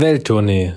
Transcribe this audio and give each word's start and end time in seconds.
Welttournee, 0.00 0.74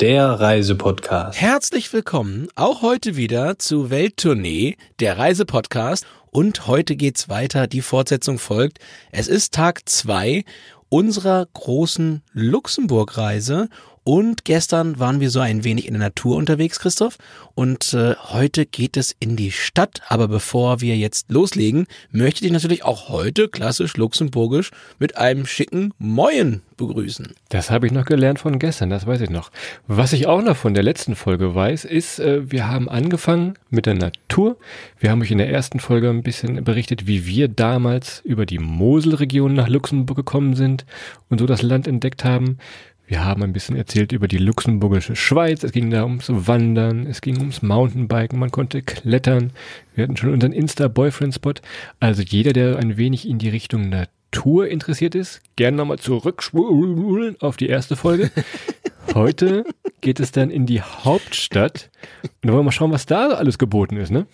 der 0.00 0.26
Reisepodcast. 0.28 1.40
Herzlich 1.40 1.92
willkommen 1.92 2.48
auch 2.56 2.82
heute 2.82 3.14
wieder 3.14 3.56
zu 3.56 3.88
Welttournee, 3.88 4.76
der 4.98 5.16
Reisepodcast. 5.16 6.04
Und 6.32 6.66
heute 6.66 6.96
geht's 6.96 7.28
weiter, 7.28 7.68
die 7.68 7.82
Fortsetzung 7.82 8.40
folgt. 8.40 8.80
Es 9.12 9.28
ist 9.28 9.54
Tag 9.54 9.88
zwei 9.88 10.42
unserer 10.88 11.46
großen 11.54 12.22
Luxemburg-Reise 12.32 13.68
und 14.04 14.44
gestern 14.44 14.98
waren 14.98 15.20
wir 15.20 15.30
so 15.30 15.40
ein 15.40 15.64
wenig 15.64 15.86
in 15.86 15.94
der 15.94 16.02
Natur 16.02 16.36
unterwegs, 16.36 16.78
Christoph. 16.78 17.16
Und 17.54 17.94
äh, 17.94 18.14
heute 18.16 18.66
geht 18.66 18.98
es 18.98 19.16
in 19.18 19.34
die 19.34 19.50
Stadt. 19.50 20.02
Aber 20.08 20.28
bevor 20.28 20.82
wir 20.82 20.94
jetzt 20.96 21.30
loslegen, 21.32 21.86
möchte 22.10 22.44
ich 22.44 22.52
natürlich 22.52 22.84
auch 22.84 23.08
heute 23.08 23.48
klassisch 23.48 23.96
luxemburgisch 23.96 24.72
mit 24.98 25.16
einem 25.16 25.46
schicken 25.46 25.94
Moin 25.96 26.60
begrüßen. 26.76 27.32
Das 27.48 27.70
habe 27.70 27.86
ich 27.86 27.92
noch 27.92 28.04
gelernt 28.04 28.40
von 28.40 28.58
gestern, 28.58 28.90
das 28.90 29.06
weiß 29.06 29.20
ich 29.22 29.30
noch. 29.30 29.50
Was 29.86 30.12
ich 30.12 30.26
auch 30.26 30.42
noch 30.42 30.56
von 30.56 30.74
der 30.74 30.82
letzten 30.82 31.14
Folge 31.14 31.54
weiß, 31.54 31.84
ist, 31.84 32.18
äh, 32.18 32.50
wir 32.50 32.68
haben 32.68 32.88
angefangen 32.88 33.54
mit 33.70 33.86
der 33.86 33.94
Natur. 33.94 34.58
Wir 34.98 35.10
haben 35.10 35.22
euch 35.22 35.30
in 35.30 35.38
der 35.38 35.50
ersten 35.50 35.80
Folge 35.80 36.10
ein 36.10 36.22
bisschen 36.22 36.62
berichtet, 36.64 37.06
wie 37.06 37.26
wir 37.26 37.48
damals 37.48 38.20
über 38.24 38.44
die 38.44 38.58
Moselregion 38.58 39.54
nach 39.54 39.68
Luxemburg 39.68 40.16
gekommen 40.16 40.56
sind 40.56 40.84
und 41.30 41.38
so 41.38 41.46
das 41.46 41.62
Land 41.62 41.86
entdeckt 41.86 42.24
haben. 42.24 42.58
Wir 43.06 43.22
haben 43.22 43.42
ein 43.42 43.52
bisschen 43.52 43.76
erzählt 43.76 44.12
über 44.12 44.28
die 44.28 44.38
luxemburgische 44.38 45.14
Schweiz. 45.14 45.62
Es 45.62 45.72
ging 45.72 45.90
da 45.90 46.04
ums 46.04 46.26
Wandern, 46.28 47.06
es 47.06 47.20
ging 47.20 47.38
ums 47.38 47.60
Mountainbiken, 47.60 48.38
man 48.38 48.50
konnte 48.50 48.80
klettern. 48.80 49.52
Wir 49.94 50.04
hatten 50.04 50.16
schon 50.16 50.32
unseren 50.32 50.52
Insta-Boyfriend-Spot. 50.52 51.54
Also 52.00 52.22
jeder, 52.22 52.54
der 52.54 52.78
ein 52.78 52.96
wenig 52.96 53.28
in 53.28 53.38
die 53.38 53.50
Richtung 53.50 53.90
Natur 53.90 54.68
interessiert 54.68 55.14
ist, 55.14 55.42
gerne 55.56 55.76
nochmal 55.76 55.98
zurückspulen 55.98 57.36
auf 57.40 57.58
die 57.58 57.68
erste 57.68 57.94
Folge. 57.94 58.30
Heute 59.14 59.64
geht 60.00 60.18
es 60.18 60.32
dann 60.32 60.50
in 60.50 60.64
die 60.64 60.80
Hauptstadt. 60.80 61.90
Und 62.22 62.30
da 62.42 62.48
wollen 62.48 62.60
wir 62.60 62.64
mal 62.64 62.72
schauen, 62.72 62.90
was 62.90 63.04
da 63.04 63.28
alles 63.28 63.58
geboten 63.58 63.98
ist, 63.98 64.10
ne? 64.10 64.26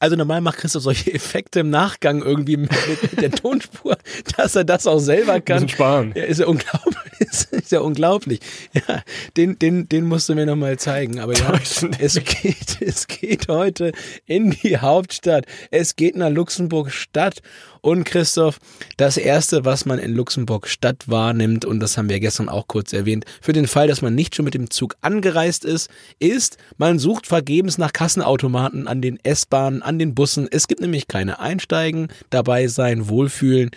Also 0.00 0.16
normal 0.16 0.40
macht 0.40 0.58
Christoph 0.58 0.82
solche 0.82 1.12
Effekte 1.14 1.60
im 1.60 1.70
Nachgang 1.70 2.22
irgendwie 2.22 2.56
mit, 2.56 2.70
mit 3.02 3.20
der 3.20 3.30
Tonspur, 3.30 3.96
dass 4.36 4.56
er 4.56 4.64
das 4.64 4.86
auch 4.86 4.98
selber 4.98 5.40
kann. 5.40 5.68
sparen. 5.68 6.12
Ja, 6.16 6.24
ist 6.24 6.40
ja 6.40 6.46
unglaublich. 6.46 7.01
Ist, 7.50 7.70
ja 7.70 7.80
unglaublich. 7.80 8.40
Ja, 8.72 9.02
den, 9.36 9.58
den, 9.58 9.88
den 9.88 10.06
musst 10.06 10.28
du 10.28 10.34
mir 10.34 10.46
nochmal 10.46 10.78
zeigen. 10.78 11.20
Aber 11.20 11.36
ja, 11.36 11.54
es 11.98 12.14
geht, 12.24 12.78
es 12.80 13.06
geht 13.06 13.48
heute 13.48 13.92
in 14.26 14.50
die 14.50 14.78
Hauptstadt. 14.78 15.46
Es 15.70 15.96
geht 15.96 16.16
nach 16.16 16.30
Luxemburg 16.30 16.90
Stadt. 16.90 17.42
Und 17.84 18.04
Christoph, 18.04 18.60
das 18.96 19.16
erste, 19.16 19.64
was 19.64 19.86
man 19.86 19.98
in 19.98 20.14
Luxemburg 20.14 20.68
Stadt 20.68 21.08
wahrnimmt, 21.08 21.64
und 21.64 21.80
das 21.80 21.98
haben 21.98 22.08
wir 22.08 22.20
gestern 22.20 22.48
auch 22.48 22.68
kurz 22.68 22.92
erwähnt, 22.92 23.24
für 23.40 23.52
den 23.52 23.66
Fall, 23.66 23.88
dass 23.88 24.02
man 24.02 24.14
nicht 24.14 24.36
schon 24.36 24.44
mit 24.44 24.54
dem 24.54 24.70
Zug 24.70 24.94
angereist 25.00 25.64
ist, 25.64 25.90
ist, 26.20 26.58
man 26.78 27.00
sucht 27.00 27.26
vergebens 27.26 27.78
nach 27.78 27.92
Kassenautomaten 27.92 28.86
an 28.86 29.02
den 29.02 29.18
S-Bahnen, 29.24 29.82
an 29.82 29.98
den 29.98 30.14
Bussen. 30.14 30.46
Es 30.48 30.68
gibt 30.68 30.80
nämlich 30.80 31.08
keine 31.08 31.40
Einsteigen, 31.40 32.06
dabei 32.30 32.68
sein, 32.68 33.08
wohlfühlen. 33.08 33.70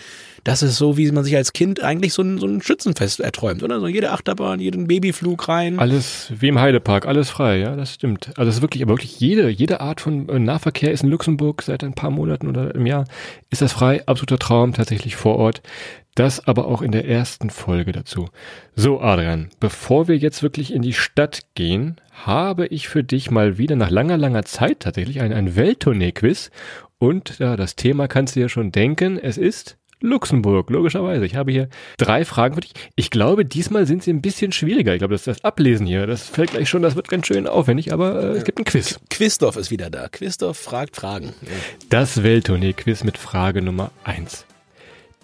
Das 0.44 0.61
ist 0.61 0.78
so, 0.78 0.95
wie 0.95 1.11
man 1.11 1.23
sich 1.23 1.36
als 1.36 1.53
Kind 1.53 1.81
eigentlich 1.81 2.14
so 2.14 2.22
ein, 2.22 2.38
so 2.38 2.45
ein 2.45 2.61
Schützenfest 2.61 3.20
erträumt, 3.20 3.64
oder? 3.64 3.80
So 3.80 3.88
jede 3.88 4.11
Achterbahn, 4.11 4.59
jeden 4.59 4.86
Babyflug 4.86 5.48
rein. 5.48 5.80
Alles 5.80 6.31
wie 6.39 6.50
im 6.50 6.59
Heidepark, 6.59 7.08
alles 7.08 7.31
frei, 7.31 7.58
ja, 7.58 7.76
das 7.76 7.95
stimmt. 7.95 8.30
Also 8.38 8.50
es 8.50 8.58
ist 8.58 8.61
wirklich, 8.61 8.83
aber 8.83 8.94
wirklich 8.94 9.20
jede, 9.20 9.50
jede 9.50 9.81
Art 9.81 10.02
von 10.02 10.30
äh, 10.30 10.38
Nahverkehr 10.38 10.92
ist 10.92 11.02
in 11.02 11.09
Luxemburg 11.09 11.64
seit 11.64 11.83
ein 11.83 11.94
paar 11.94 12.11
Monaten 12.11 12.48
oder 12.48 12.76
im 12.76 12.86
Jahr 12.86 13.06
ist 13.50 13.64
das 13.64 13.72
frei. 13.72 13.94
Absoluter 14.05 14.39
Traum 14.39 14.73
tatsächlich 14.73 15.15
vor 15.15 15.38
Ort. 15.38 15.61
Das 16.15 16.47
aber 16.47 16.67
auch 16.67 16.81
in 16.81 16.93
der 16.93 17.07
ersten 17.07 17.49
Folge 17.49 17.91
dazu. 17.91 18.29
So, 18.73 19.02
Adrian, 19.02 19.49
bevor 19.59 20.07
wir 20.07 20.15
jetzt 20.15 20.43
wirklich 20.43 20.73
in 20.73 20.81
die 20.81 20.93
Stadt 20.93 21.41
gehen, 21.55 21.99
habe 22.11 22.67
ich 22.67 22.87
für 22.87 23.03
dich 23.03 23.31
mal 23.31 23.57
wieder 23.57 23.75
nach 23.75 23.89
langer, 23.89 24.17
langer 24.17 24.43
Zeit 24.45 24.79
tatsächlich 24.79 25.19
ein, 25.19 25.33
ein 25.33 25.57
Welttournee-Quiz. 25.57 26.52
Und 26.99 27.39
ja, 27.39 27.58
das 27.58 27.75
Thema 27.75 28.08
kannst 28.08 28.36
du 28.36 28.39
dir 28.39 28.49
schon 28.49 28.71
denken, 28.71 29.20
es 29.20 29.37
ist 29.37 29.77
Luxemburg, 30.02 30.70
logischerweise. 30.70 31.26
Ich 31.26 31.36
habe 31.36 31.52
hier 31.52 31.70
drei 31.98 32.26
Fragen 32.26 32.56
für 32.56 32.61
dich. 32.61 32.73
Ich 32.95 33.10
glaube, 33.10 33.45
diesmal 33.45 33.86
sind 33.86 34.04
sie 34.04 34.11
ein 34.11 34.22
bisschen 34.22 34.52
schwieriger. 34.52 34.94
Ich 34.94 35.00
glaube, 35.00 35.14
das, 35.14 35.23
das 35.23 35.44
Ablesen 35.44 35.88
hier, 35.88 36.06
das 36.06 36.28
fällt 36.28 36.52
gleich 36.52 36.70
schon, 36.70 36.82
das 36.82 36.95
wird 36.95 37.08
ganz 37.08 37.28
schön 37.28 37.48
aufwendig, 37.48 37.94
aber 37.94 38.22
äh, 38.22 38.38
es 38.38 38.44
gibt 38.44 38.60
ein 38.60 38.66
Quiz. 38.66 39.00
Quistorf 39.10 39.56
ist 39.56 39.72
wieder 39.72 39.89
da. 39.89 40.08
Quistorf 40.10 40.58
fragt 40.58 40.95
Fragen. 40.95 41.33
Das 41.89 42.23
Welttournee-Quiz 42.23 43.04
mit 43.04 43.17
Frage 43.17 43.61
Nummer 43.61 43.92
eins. 44.04 44.45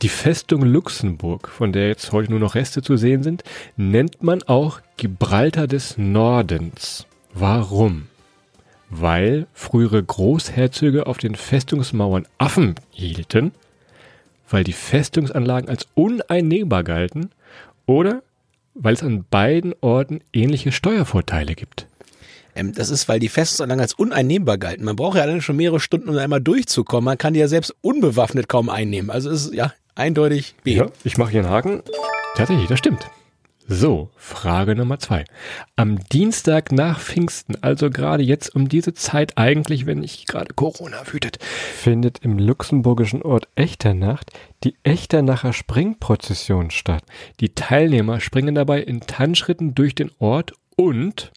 Die 0.01 0.09
Festung 0.09 0.63
Luxemburg, 0.63 1.49
von 1.49 1.71
der 1.71 1.87
jetzt 1.87 2.11
heute 2.11 2.31
nur 2.31 2.39
noch 2.39 2.55
Reste 2.55 2.81
zu 2.81 2.97
sehen 2.97 3.21
sind, 3.21 3.43
nennt 3.77 4.23
man 4.23 4.41
auch 4.43 4.81
Gibraltar 4.97 5.67
des 5.67 5.95
Nordens. 5.97 7.05
Warum? 7.35 8.07
Weil 8.89 9.45
frühere 9.53 10.01
Großherzöge 10.01 11.05
auf 11.05 11.17
den 11.17 11.35
Festungsmauern 11.35 12.25
Affen 12.39 12.75
hielten 12.89 13.51
weil 14.53 14.63
die 14.63 14.73
Festungsanlagen 14.73 15.69
als 15.69 15.87
uneinnehmbar 15.95 16.83
galten 16.83 17.31
oder 17.85 18.23
weil 18.73 18.93
es 18.93 19.03
an 19.03 19.25
beiden 19.29 19.73
Orten 19.81 20.21
ähnliche 20.33 20.71
Steuervorteile 20.71 21.55
gibt. 21.55 21.87
Ähm, 22.55 22.73
das 22.73 22.89
ist, 22.89 23.07
weil 23.07 23.19
die 23.19 23.29
Festungsanlagen 23.29 23.81
als 23.81 23.93
uneinnehmbar 23.93 24.57
galten. 24.57 24.85
Man 24.85 24.95
braucht 24.95 25.17
ja 25.17 25.23
alleine 25.23 25.41
schon 25.41 25.55
mehrere 25.55 25.79
Stunden, 25.79 26.09
um 26.09 26.17
einmal 26.17 26.41
durchzukommen. 26.41 27.05
Man 27.05 27.17
kann 27.17 27.33
die 27.33 27.39
ja 27.39 27.47
selbst 27.47 27.75
unbewaffnet 27.81 28.49
kaum 28.49 28.69
einnehmen. 28.69 29.09
Also 29.09 29.29
ist 29.29 29.53
ja 29.53 29.73
eindeutig 29.95 30.55
B. 30.63 30.75
Ja, 30.75 30.87
ich 31.03 31.17
mache 31.17 31.31
hier 31.31 31.41
einen 31.41 31.49
Haken. 31.49 31.83
Tatsächlich, 32.35 32.67
das 32.67 32.79
stimmt. 32.79 33.09
So, 33.67 34.09
Frage 34.15 34.75
Nummer 34.75 34.99
zwei. 34.99 35.23
Am 35.75 35.99
Dienstag 36.09 36.71
nach 36.71 36.99
Pfingsten, 36.99 37.55
also 37.61 37.89
gerade 37.89 38.23
jetzt 38.23 38.55
um 38.55 38.67
diese 38.67 38.93
Zeit 38.93 39.37
eigentlich, 39.37 39.85
wenn 39.85 39.99
nicht 39.99 40.27
gerade 40.27 40.53
Corona 40.53 41.01
wütet, 41.11 41.37
findet 41.41 42.19
im 42.19 42.39
luxemburgischen 42.39 43.21
Ort 43.21 43.47
Echternacht 43.55 44.31
die 44.63 44.75
Echternacher 44.83 45.53
Springprozession 45.53 46.71
statt. 46.71 47.03
Die 47.39 47.53
Teilnehmer 47.53 48.19
springen 48.19 48.55
dabei 48.55 48.81
in 48.81 49.01
Tanzschritten 49.01 49.75
durch 49.75 49.95
den 49.95 50.11
Ort 50.17 50.53
und 50.75 51.31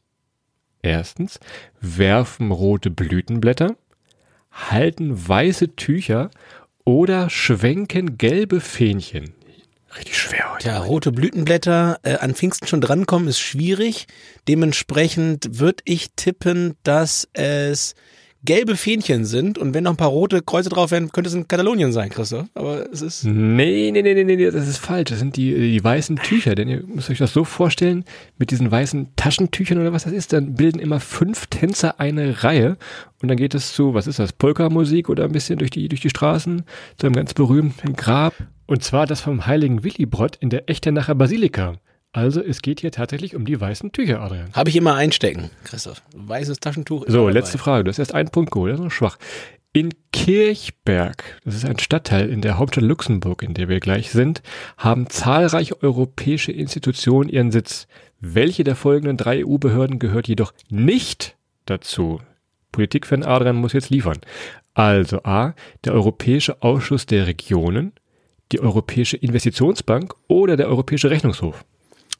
erstens 0.82 1.38
werfen 1.80 2.50
rote 2.50 2.90
Blütenblätter, 2.90 3.76
halten 4.50 5.28
weiße 5.28 5.76
Tücher 5.76 6.30
oder 6.84 7.28
schwenken 7.30 8.18
gelbe 8.18 8.60
Fähnchen. 8.60 9.34
Richtig 9.96 10.18
schwer 10.18 10.52
heute. 10.52 10.68
Ja, 10.68 10.78
rote 10.78 11.12
Blütenblätter 11.12 11.98
äh, 12.02 12.14
an 12.16 12.34
Pfingsten 12.34 12.66
schon 12.66 12.80
drankommen 12.80 13.28
ist 13.28 13.38
schwierig. 13.38 14.06
Dementsprechend 14.48 15.60
würde 15.60 15.82
ich 15.84 16.12
tippen, 16.16 16.74
dass 16.82 17.28
es 17.32 17.94
gelbe 18.44 18.76
Fähnchen 18.76 19.24
sind 19.24 19.56
und 19.56 19.72
wenn 19.72 19.84
noch 19.84 19.92
ein 19.92 19.96
paar 19.96 20.08
rote 20.08 20.42
Kreuze 20.42 20.68
drauf 20.68 20.90
wären, 20.90 21.10
könnte 21.10 21.28
es 21.28 21.34
in 21.34 21.48
Katalonien 21.48 21.92
sein, 21.92 22.10
Christoph. 22.10 22.46
Aber 22.54 22.90
es 22.92 23.00
ist. 23.00 23.24
Nee, 23.24 23.90
nee, 23.90 24.02
nee, 24.02 24.14
nee, 24.14 24.24
nee, 24.24 24.50
das 24.50 24.68
ist 24.68 24.78
falsch. 24.78 25.10
Das 25.10 25.18
sind 25.18 25.36
die, 25.36 25.54
die 25.54 25.82
weißen 25.82 26.16
Tücher, 26.16 26.54
denn 26.54 26.68
ihr 26.68 26.82
müsst 26.86 27.08
euch 27.10 27.18
das 27.18 27.32
so 27.32 27.44
vorstellen, 27.44 28.04
mit 28.38 28.50
diesen 28.50 28.70
weißen 28.70 29.16
Taschentüchern 29.16 29.78
oder 29.78 29.92
was 29.92 30.04
das 30.04 30.12
ist, 30.12 30.32
dann 30.32 30.54
bilden 30.54 30.78
immer 30.78 31.00
fünf 31.00 31.46
Tänzer 31.46 32.00
eine 32.00 32.44
Reihe 32.44 32.76
und 33.22 33.28
dann 33.28 33.38
geht 33.38 33.54
es 33.54 33.72
zu, 33.72 33.94
was 33.94 34.06
ist 34.06 34.18
das, 34.18 34.32
Polka-Musik 34.32 35.08
oder 35.08 35.24
ein 35.24 35.32
bisschen 35.32 35.58
durch 35.58 35.70
die, 35.70 35.88
durch 35.88 36.02
die 36.02 36.10
Straßen, 36.10 36.64
zu 36.98 37.06
einem 37.06 37.16
ganz 37.16 37.32
berühmten 37.32 37.94
Grab. 37.94 38.34
Und 38.66 38.82
zwar 38.82 39.06
das 39.06 39.20
vom 39.20 39.46
heiligen 39.46 39.84
Willibrod 39.84 40.36
in 40.36 40.50
der 40.50 40.70
Echternacher 40.70 41.14
Basilika. 41.14 41.74
Also 42.12 42.42
es 42.42 42.62
geht 42.62 42.80
hier 42.80 42.92
tatsächlich 42.92 43.34
um 43.34 43.44
die 43.44 43.60
weißen 43.60 43.92
Tücher, 43.92 44.20
Adrian. 44.20 44.52
Habe 44.52 44.70
ich 44.70 44.76
immer 44.76 44.94
einstecken, 44.94 45.50
Christoph. 45.64 46.02
Weißes 46.14 46.60
Taschentuch. 46.60 47.04
So, 47.08 47.28
letzte 47.28 47.58
Frage. 47.58 47.84
Du 47.84 47.90
hast 47.90 47.98
erst 47.98 48.14
einen 48.14 48.30
Punkt 48.30 48.52
geholt, 48.52 48.72
das 48.72 48.78
ist 48.78 48.84
noch 48.84 48.92
schwach. 48.92 49.18
In 49.72 49.92
Kirchberg, 50.12 51.40
das 51.44 51.56
ist 51.56 51.64
ein 51.64 51.80
Stadtteil 51.80 52.30
in 52.30 52.40
der 52.40 52.56
Hauptstadt 52.56 52.84
Luxemburg, 52.84 53.42
in 53.42 53.54
der 53.54 53.68
wir 53.68 53.80
gleich 53.80 54.12
sind, 54.12 54.42
haben 54.78 55.10
zahlreiche 55.10 55.82
europäische 55.82 56.52
Institutionen 56.52 57.28
ihren 57.28 57.50
Sitz. 57.50 57.88
Welche 58.20 58.62
der 58.62 58.76
folgenden 58.76 59.16
drei 59.16 59.44
EU-Behörden 59.44 59.98
gehört 59.98 60.28
jedoch 60.28 60.54
nicht 60.70 61.36
dazu? 61.66 62.20
Politikfan 62.70 63.24
Adrian 63.24 63.56
muss 63.56 63.72
jetzt 63.72 63.90
liefern. 63.90 64.20
Also 64.72 65.24
A, 65.24 65.54
der 65.84 65.92
Europäische 65.92 66.62
Ausschuss 66.62 67.06
der 67.06 67.26
Regionen, 67.26 67.92
die 68.54 68.60
Europäische 68.60 69.16
Investitionsbank 69.16 70.14
oder 70.28 70.56
der 70.56 70.68
Europäische 70.68 71.10
Rechnungshof. 71.10 71.64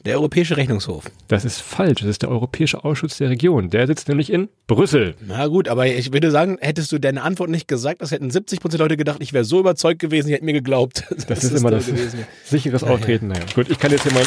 Der 0.04 0.16
Europäische 0.16 0.56
Rechnungshof. 0.56 1.04
Das 1.28 1.44
ist 1.44 1.60
falsch. 1.60 2.00
Das 2.00 2.10
ist 2.10 2.22
der 2.22 2.28
Europäische 2.28 2.84
Ausschuss 2.84 3.18
der 3.18 3.30
Region. 3.30 3.70
Der 3.70 3.86
sitzt 3.86 4.08
nämlich 4.08 4.30
in 4.32 4.48
Brüssel. 4.66 5.14
Na 5.26 5.46
gut, 5.46 5.68
aber 5.68 5.86
ich 5.86 6.12
würde 6.12 6.32
sagen, 6.32 6.58
hättest 6.60 6.90
du 6.90 6.98
deine 6.98 7.22
Antwort 7.22 7.50
nicht 7.50 7.68
gesagt, 7.68 8.02
das 8.02 8.10
hätten 8.10 8.30
70 8.30 8.58
Prozent 8.58 8.80
Leute 8.80 8.96
gedacht, 8.96 9.18
ich 9.20 9.32
wäre 9.32 9.44
so 9.44 9.60
überzeugt 9.60 10.00
gewesen, 10.00 10.28
ich 10.28 10.34
hätte 10.34 10.44
mir 10.44 10.52
geglaubt. 10.52 11.04
Das, 11.08 11.26
das 11.26 11.44
ist, 11.44 11.52
ist 11.52 11.60
immer 11.60 11.70
das 11.70 11.86
gewesen. 11.86 12.26
sicheres 12.44 12.82
Auftreten. 12.82 13.28
Naja, 13.28 13.44
gut, 13.54 13.70
ich 13.70 13.78
kann 13.78 13.92
jetzt 13.92 14.02
hier 14.02 14.12
mal 14.12 14.24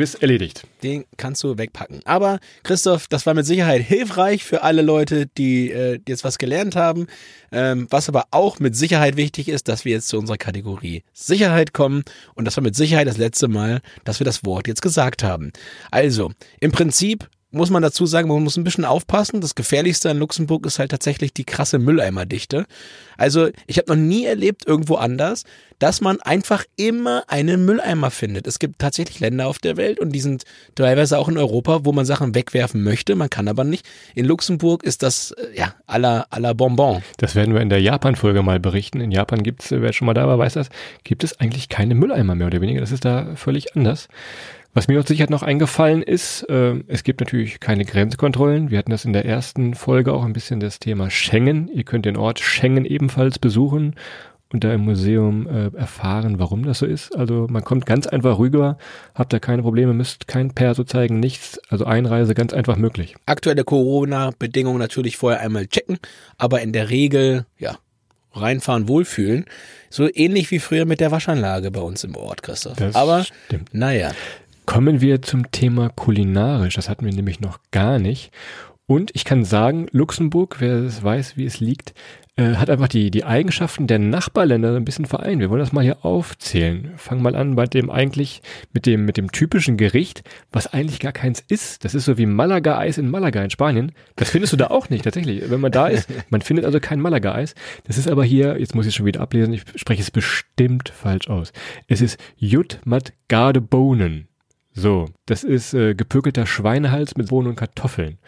Quiz 0.00 0.14
erledigt. 0.14 0.66
Den 0.82 1.04
kannst 1.18 1.44
du 1.44 1.58
wegpacken. 1.58 2.00
Aber 2.06 2.38
Christoph, 2.62 3.06
das 3.06 3.26
war 3.26 3.34
mit 3.34 3.44
Sicherheit 3.44 3.82
hilfreich 3.82 4.44
für 4.44 4.62
alle 4.62 4.80
Leute, 4.80 5.26
die, 5.26 5.70
äh, 5.70 6.00
jetzt 6.08 6.24
was 6.24 6.38
gelernt 6.38 6.74
haben. 6.74 7.06
Ähm, 7.52 7.86
was 7.90 8.08
aber 8.08 8.24
auch 8.30 8.60
mit 8.60 8.74
Sicherheit 8.74 9.18
wichtig 9.18 9.50
ist, 9.50 9.68
dass 9.68 9.84
wir 9.84 9.92
jetzt 9.92 10.08
zu 10.08 10.18
unserer 10.18 10.38
Kategorie 10.38 11.02
Sicherheit 11.12 11.74
kommen. 11.74 12.02
Und 12.34 12.46
das 12.46 12.56
war 12.56 12.64
mit 12.64 12.76
Sicherheit 12.76 13.08
das 13.08 13.18
letzte 13.18 13.46
Mal, 13.48 13.82
dass 14.04 14.20
wir 14.20 14.24
das 14.24 14.42
Wort 14.42 14.68
jetzt 14.68 14.80
gesagt 14.80 15.22
haben. 15.22 15.52
Also, 15.90 16.32
im 16.60 16.72
Prinzip 16.72 17.28
muss 17.50 17.70
man 17.70 17.82
dazu 17.82 18.06
sagen, 18.06 18.28
man 18.28 18.42
muss 18.42 18.56
ein 18.56 18.64
bisschen 18.64 18.84
aufpassen. 18.84 19.40
Das 19.40 19.54
Gefährlichste 19.54 20.08
in 20.08 20.18
Luxemburg 20.18 20.66
ist 20.66 20.78
halt 20.78 20.90
tatsächlich 20.90 21.32
die 21.32 21.44
krasse 21.44 21.78
Mülleimerdichte. 21.78 22.66
Also 23.16 23.48
ich 23.66 23.78
habe 23.78 23.90
noch 23.90 24.00
nie 24.00 24.24
erlebt 24.24 24.66
irgendwo 24.66 24.94
anders, 24.94 25.44
dass 25.78 26.00
man 26.00 26.20
einfach 26.20 26.64
immer 26.76 27.24
einen 27.26 27.64
Mülleimer 27.64 28.10
findet. 28.10 28.46
Es 28.46 28.58
gibt 28.58 28.78
tatsächlich 28.78 29.18
Länder 29.20 29.48
auf 29.48 29.58
der 29.58 29.76
Welt 29.76 29.98
und 29.98 30.12
die 30.12 30.20
sind 30.20 30.44
teilweise 30.74 31.18
auch 31.18 31.28
in 31.28 31.38
Europa, 31.38 31.84
wo 31.84 31.92
man 31.92 32.04
Sachen 32.04 32.34
wegwerfen 32.34 32.82
möchte, 32.84 33.16
man 33.16 33.30
kann 33.30 33.48
aber 33.48 33.64
nicht. 33.64 33.86
In 34.14 34.26
Luxemburg 34.26 34.84
ist 34.84 35.02
das 35.02 35.32
äh, 35.32 35.58
ja 35.58 35.74
aller 35.86 36.26
aller 36.30 36.54
Bonbon. 36.54 37.02
Das 37.16 37.34
werden 37.34 37.54
wir 37.54 37.62
in 37.62 37.70
der 37.70 37.80
Japan-Folge 37.80 38.42
mal 38.42 38.60
berichten. 38.60 39.00
In 39.00 39.10
Japan 39.10 39.42
gibt 39.42 39.64
es, 39.64 39.70
wer 39.70 39.92
schon 39.92 40.06
mal 40.06 40.14
da 40.14 40.28
war, 40.28 40.38
weiß 40.38 40.54
das, 40.54 40.68
gibt 41.02 41.24
es 41.24 41.40
eigentlich 41.40 41.68
keine 41.68 41.94
Mülleimer 41.94 42.34
mehr 42.34 42.46
oder 42.46 42.60
weniger. 42.60 42.80
Das 42.80 42.92
ist 42.92 43.04
da 43.04 43.34
völlig 43.36 43.74
anders. 43.74 44.08
Was 44.72 44.86
mir 44.86 45.02
sicher 45.02 45.26
noch 45.28 45.42
eingefallen 45.42 46.00
ist, 46.00 46.48
äh, 46.48 46.76
es 46.86 47.02
gibt 47.02 47.20
natürlich 47.20 47.58
keine 47.58 47.84
Grenzkontrollen. 47.84 48.70
Wir 48.70 48.78
hatten 48.78 48.92
das 48.92 49.04
in 49.04 49.12
der 49.12 49.24
ersten 49.24 49.74
Folge 49.74 50.12
auch 50.12 50.24
ein 50.24 50.32
bisschen 50.32 50.60
das 50.60 50.78
Thema 50.78 51.10
Schengen. 51.10 51.68
Ihr 51.68 51.82
könnt 51.82 52.04
den 52.04 52.16
Ort 52.16 52.38
Schengen 52.38 52.84
ebenfalls 52.84 53.40
besuchen 53.40 53.96
und 54.52 54.62
da 54.62 54.72
im 54.72 54.82
Museum 54.82 55.48
äh, 55.48 55.76
erfahren, 55.76 56.38
warum 56.38 56.64
das 56.64 56.78
so 56.78 56.86
ist. 56.86 57.16
Also 57.16 57.48
man 57.50 57.64
kommt 57.64 57.84
ganz 57.84 58.06
einfach 58.06 58.38
rüber, 58.38 58.78
habt 59.16 59.32
da 59.32 59.40
keine 59.40 59.62
Probleme, 59.62 59.92
müsst 59.92 60.28
kein 60.28 60.52
Perso 60.52 60.84
zeigen, 60.84 61.18
nichts. 61.18 61.60
Also 61.68 61.84
Einreise 61.84 62.34
ganz 62.34 62.52
einfach 62.52 62.76
möglich. 62.76 63.16
Aktuelle 63.26 63.64
Corona-Bedingungen 63.64 64.78
natürlich 64.78 65.16
vorher 65.16 65.40
einmal 65.40 65.66
checken, 65.66 65.98
aber 66.38 66.60
in 66.60 66.72
der 66.72 66.90
Regel, 66.90 67.44
ja, 67.58 67.76
reinfahren, 68.34 68.86
wohlfühlen. 68.86 69.46
So 69.88 70.08
ähnlich 70.12 70.52
wie 70.52 70.60
früher 70.60 70.84
mit 70.84 71.00
der 71.00 71.10
Waschanlage 71.10 71.72
bei 71.72 71.80
uns 71.80 72.04
im 72.04 72.14
Ort, 72.14 72.44
Christoph. 72.44 72.76
Das 72.76 72.94
aber 72.94 73.24
stimmt. 73.24 73.74
naja. 73.74 74.12
Kommen 74.70 75.00
wir 75.00 75.20
zum 75.20 75.50
Thema 75.50 75.88
kulinarisch. 75.88 76.76
Das 76.76 76.88
hatten 76.88 77.04
wir 77.04 77.12
nämlich 77.12 77.40
noch 77.40 77.58
gar 77.72 77.98
nicht. 77.98 78.30
Und 78.86 79.10
ich 79.14 79.24
kann 79.24 79.44
sagen, 79.44 79.88
Luxemburg, 79.90 80.60
wer 80.60 80.74
es 80.74 81.02
weiß, 81.02 81.36
wie 81.36 81.44
es 81.44 81.58
liegt, 81.58 81.92
äh, 82.36 82.54
hat 82.54 82.70
einfach 82.70 82.86
die, 82.86 83.10
die 83.10 83.24
Eigenschaften 83.24 83.88
der 83.88 83.98
Nachbarländer 83.98 84.76
ein 84.76 84.84
bisschen 84.84 85.06
vereint. 85.06 85.40
Wir 85.40 85.50
wollen 85.50 85.58
das 85.58 85.72
mal 85.72 85.82
hier 85.82 86.04
aufzählen. 86.04 86.92
Fangen 86.98 87.20
mal 87.20 87.34
an 87.34 87.56
bei 87.56 87.66
dem 87.66 87.90
eigentlich, 87.90 88.42
mit 88.72 88.86
dem, 88.86 89.04
mit 89.06 89.16
dem 89.16 89.32
typischen 89.32 89.76
Gericht, 89.76 90.22
was 90.52 90.72
eigentlich 90.72 91.00
gar 91.00 91.10
keins 91.10 91.42
ist. 91.48 91.84
Das 91.84 91.96
ist 91.96 92.04
so 92.04 92.16
wie 92.16 92.26
Malaga-Eis 92.26 92.96
in 92.96 93.10
Malaga 93.10 93.42
in 93.42 93.50
Spanien. 93.50 93.90
Das 94.14 94.30
findest 94.30 94.52
du 94.52 94.56
da 94.56 94.68
auch 94.68 94.88
nicht, 94.88 95.02
tatsächlich. 95.02 95.50
Wenn 95.50 95.60
man 95.60 95.72
da 95.72 95.88
ist, 95.88 96.08
man 96.30 96.42
findet 96.42 96.64
also 96.64 96.78
kein 96.78 97.00
Malaga-Eis. 97.00 97.56
Das 97.88 97.98
ist 97.98 98.08
aber 98.08 98.22
hier, 98.22 98.60
jetzt 98.60 98.76
muss 98.76 98.86
ich 98.86 98.90
es 98.90 98.94
schon 98.94 99.06
wieder 99.06 99.20
ablesen, 99.20 99.52
ich 99.52 99.64
spreche 99.74 100.02
es 100.02 100.12
bestimmt 100.12 100.90
falsch 100.90 101.28
aus. 101.28 101.52
Es 101.88 102.00
ist 102.00 102.20
Jut 102.36 102.78
mat 102.84 103.12
Gardebohnen. 103.26 104.29
So, 104.80 105.06
das 105.26 105.44
ist 105.44 105.74
äh, 105.74 105.94
gepökelter 105.94 106.46
Schweinehals 106.46 107.14
mit 107.16 107.28
Bohnen 107.28 107.48
und 107.48 107.56
Kartoffeln. 107.56 108.18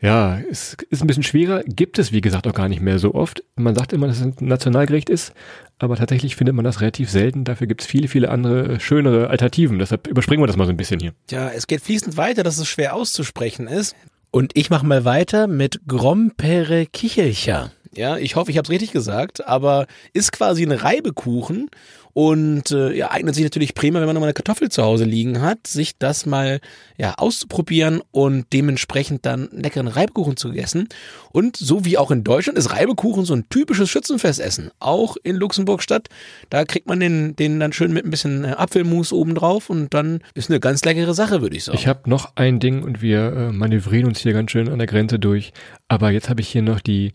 Ja, 0.00 0.36
ist, 0.36 0.82
ist 0.84 1.02
ein 1.02 1.06
bisschen 1.06 1.22
schwerer, 1.22 1.62
gibt 1.64 1.98
es 1.98 2.12
wie 2.12 2.22
gesagt 2.22 2.48
auch 2.48 2.54
gar 2.54 2.68
nicht 2.68 2.80
mehr 2.80 2.98
so 2.98 3.14
oft. 3.14 3.44
Man 3.56 3.74
sagt 3.74 3.92
immer, 3.92 4.06
dass 4.06 4.16
es 4.16 4.22
ein 4.22 4.34
Nationalgericht 4.40 5.10
ist, 5.10 5.34
aber 5.78 5.96
tatsächlich 5.96 6.34
findet 6.34 6.56
man 6.56 6.64
das 6.64 6.80
relativ 6.80 7.10
selten. 7.10 7.44
Dafür 7.44 7.66
gibt 7.66 7.82
es 7.82 7.86
viele, 7.86 8.08
viele 8.08 8.30
andere 8.30 8.74
äh, 8.74 8.80
schönere 8.80 9.28
Alternativen. 9.28 9.78
Deshalb 9.78 10.06
überspringen 10.06 10.42
wir 10.42 10.46
das 10.46 10.56
mal 10.56 10.64
so 10.64 10.70
ein 10.70 10.78
bisschen 10.78 10.98
hier. 10.98 11.12
Ja, 11.30 11.50
es 11.50 11.66
geht 11.66 11.82
fließend 11.82 12.16
weiter, 12.16 12.42
dass 12.42 12.58
es 12.58 12.66
schwer 12.66 12.94
auszusprechen 12.94 13.68
ist. 13.68 13.94
Und 14.30 14.52
ich 14.56 14.70
mache 14.70 14.86
mal 14.86 15.04
weiter 15.04 15.46
mit 15.46 15.82
Grompere 15.86 16.86
Kichelcher. 16.86 17.70
Ja, 17.94 18.16
ich 18.16 18.36
hoffe, 18.36 18.50
ich 18.50 18.56
habe 18.56 18.64
es 18.64 18.70
richtig 18.70 18.92
gesagt, 18.92 19.46
aber 19.46 19.86
ist 20.12 20.32
quasi 20.32 20.62
ein 20.62 20.72
Reibekuchen 20.72 21.68
und 22.14 22.70
äh, 22.70 22.92
ja, 22.94 23.10
eignet 23.10 23.34
sich 23.34 23.44
natürlich 23.44 23.74
prima, 23.74 24.00
wenn 24.00 24.06
man 24.06 24.14
noch 24.14 24.20
mal 24.20 24.26
eine 24.26 24.34
Kartoffel 24.34 24.70
zu 24.70 24.82
Hause 24.82 25.04
liegen 25.04 25.40
hat, 25.40 25.66
sich 25.66 25.96
das 25.98 26.26
mal 26.26 26.60
ja 26.98 27.14
auszuprobieren 27.16 28.02
und 28.10 28.46
dementsprechend 28.52 29.24
dann 29.24 29.48
leckeren 29.50 29.88
Reibekuchen 29.88 30.36
zu 30.36 30.52
essen. 30.52 30.88
Und 31.32 31.56
so 31.56 31.86
wie 31.86 31.96
auch 31.96 32.10
in 32.10 32.22
Deutschland 32.22 32.58
ist 32.58 32.72
Reibekuchen 32.72 33.24
so 33.24 33.34
ein 33.34 33.48
typisches 33.48 33.88
Schützenfestessen. 33.88 34.70
Auch 34.78 35.16
in 35.22 35.36
Luxemburg-Stadt. 35.36 36.08
Da 36.50 36.64
kriegt 36.66 36.86
man 36.86 37.00
den, 37.00 37.34
den 37.36 37.58
dann 37.58 37.72
schön 37.72 37.94
mit 37.94 38.04
ein 38.04 38.10
bisschen 38.10 38.44
äh, 38.44 38.48
Apfelmus 38.48 39.12
obendrauf 39.12 39.70
und 39.70 39.94
dann 39.94 40.20
ist 40.34 40.50
eine 40.50 40.60
ganz 40.60 40.84
leckere 40.84 41.14
Sache, 41.14 41.40
würde 41.40 41.56
ich 41.56 41.64
sagen. 41.64 41.78
Ich 41.78 41.86
habe 41.86 42.10
noch 42.10 42.36
ein 42.36 42.60
Ding 42.60 42.82
und 42.82 43.00
wir 43.00 43.32
äh, 43.32 43.52
manövrieren 43.52 44.08
uns 44.08 44.20
hier 44.20 44.34
ganz 44.34 44.50
schön 44.50 44.68
an 44.68 44.78
der 44.78 44.86
Grenze 44.86 45.18
durch. 45.18 45.52
Aber 45.88 46.10
jetzt 46.10 46.28
habe 46.28 46.42
ich 46.42 46.48
hier 46.48 46.62
noch 46.62 46.80
die 46.80 47.12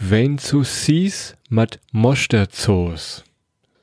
Wein 0.00 0.38
zu 0.38 0.62
Sis 0.62 1.34
mit 1.48 1.80
Mosterzoos. 1.90 3.24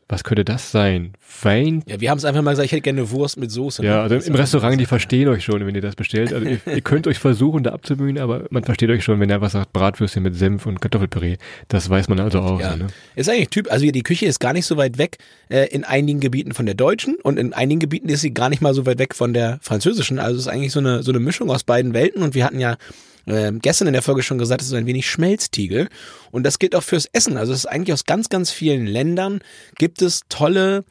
Was 0.07 0.23
könnte 0.23 0.45
das 0.45 0.71
sein? 0.71 1.13
Wein? 1.41 1.83
Ja, 1.87 1.99
wir 1.99 2.09
haben 2.09 2.19
es 2.19 2.25
einfach 2.25 2.41
mal 2.41 2.51
gesagt, 2.51 2.67
ich 2.67 2.71
hätte 2.71 2.83
gerne 2.83 3.01
eine 3.01 3.11
Wurst 3.11 3.37
mit 3.37 3.51
Soße. 3.51 3.83
Ja, 3.83 4.03
also 4.03 4.15
im 4.15 4.35
Restaurant, 4.35 4.79
die 4.79 4.85
verstehen 4.85 5.27
euch 5.27 5.43
schon, 5.43 5.65
wenn 5.65 5.75
ihr 5.75 5.81
das 5.81 5.95
bestellt. 5.95 6.31
Also 6.31 6.47
ihr, 6.47 6.59
ihr 6.73 6.81
könnt 6.81 7.07
euch 7.07 7.19
versuchen, 7.19 7.63
da 7.63 7.73
abzumühen, 7.73 8.17
aber 8.17 8.45
man 8.49 8.63
versteht 8.63 8.89
euch 8.91 9.03
schon, 9.03 9.19
wenn 9.19 9.29
er 9.29 9.41
was 9.41 9.53
sagt, 9.53 9.73
Bratwürstchen 9.73 10.23
mit 10.23 10.35
Senf 10.35 10.67
und 10.67 10.79
Kartoffelpüree. 10.79 11.35
Das 11.67 11.89
weiß 11.89 12.07
man 12.07 12.21
also 12.21 12.39
auch. 12.39 12.61
Ja. 12.61 12.77
Ne? 12.77 12.87
Ist 13.15 13.27
eigentlich 13.27 13.49
Typ, 13.49 13.69
also 13.69 13.85
die 13.85 14.03
Küche 14.03 14.27
ist 14.27 14.39
gar 14.39 14.53
nicht 14.53 14.67
so 14.67 14.77
weit 14.77 14.97
weg 14.97 15.17
äh, 15.49 15.67
in 15.67 15.83
einigen 15.83 16.21
Gebieten 16.21 16.53
von 16.53 16.65
der 16.65 16.75
deutschen 16.75 17.15
und 17.23 17.37
in 17.37 17.51
einigen 17.51 17.79
Gebieten 17.81 18.07
ist 18.07 18.21
sie 18.21 18.33
gar 18.33 18.49
nicht 18.49 18.61
mal 18.61 18.73
so 18.73 18.85
weit 18.85 18.99
weg 18.99 19.15
von 19.15 19.33
der 19.33 19.57
französischen. 19.61 20.19
Also 20.19 20.35
es 20.35 20.41
ist 20.43 20.47
eigentlich 20.47 20.71
so 20.71 20.79
eine, 20.79 21.03
so 21.03 21.11
eine 21.11 21.19
Mischung 21.19 21.49
aus 21.49 21.63
beiden 21.63 21.93
Welten 21.93 22.21
und 22.21 22.35
wir 22.35 22.45
hatten 22.45 22.59
ja 22.59 22.77
äh, 23.25 23.51
gestern 23.53 23.87
in 23.87 23.93
der 23.93 24.01
Folge 24.01 24.23
schon 24.23 24.37
gesagt, 24.37 24.61
es 24.61 24.67
ist 24.67 24.73
ein 24.73 24.85
wenig 24.85 25.09
Schmelztiegel. 25.09 25.89
Und 26.31 26.43
das 26.43 26.59
gilt 26.59 26.75
auch 26.75 26.83
fürs 26.83 27.07
Essen. 27.11 27.37
Also 27.37 27.53
es 27.53 27.59
ist 27.59 27.65
eigentlich 27.65 27.93
aus 27.93 28.05
ganz, 28.05 28.29
ganz 28.29 28.51
vielen 28.51 28.85
Ländern 28.85 29.41
gibt 29.77 30.01
es 30.01 30.21
tolle 30.29 30.83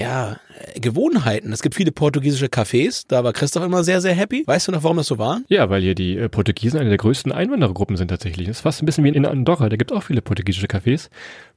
ja, 0.00 0.38
äh, 0.74 0.80
Gewohnheiten. 0.80 1.52
Es 1.52 1.62
gibt 1.62 1.74
viele 1.74 1.92
portugiesische 1.92 2.46
Cafés, 2.46 3.04
da 3.06 3.22
war 3.22 3.32
Christoph 3.32 3.64
immer 3.64 3.84
sehr, 3.84 4.00
sehr 4.00 4.14
happy. 4.14 4.42
Weißt 4.46 4.68
du 4.68 4.72
noch, 4.72 4.82
warum 4.82 4.96
das 4.96 5.06
so 5.06 5.18
war? 5.18 5.42
Ja, 5.48 5.68
weil 5.70 5.82
hier 5.82 5.94
die 5.94 6.16
äh, 6.16 6.28
Portugiesen 6.28 6.80
eine 6.80 6.88
der 6.88 6.98
größten 6.98 7.30
Einwanderergruppen 7.32 7.96
sind 7.96 8.08
tatsächlich. 8.08 8.46
Das 8.48 8.56
ist 8.58 8.62
fast 8.62 8.82
ein 8.82 8.86
bisschen 8.86 9.04
wie 9.04 9.10
in 9.10 9.26
Andorra, 9.26 9.68
da 9.68 9.76
gibt 9.76 9.90
es 9.90 9.96
auch 9.96 10.02
viele 10.02 10.22
portugiesische 10.22 10.66
Cafés, 10.66 11.10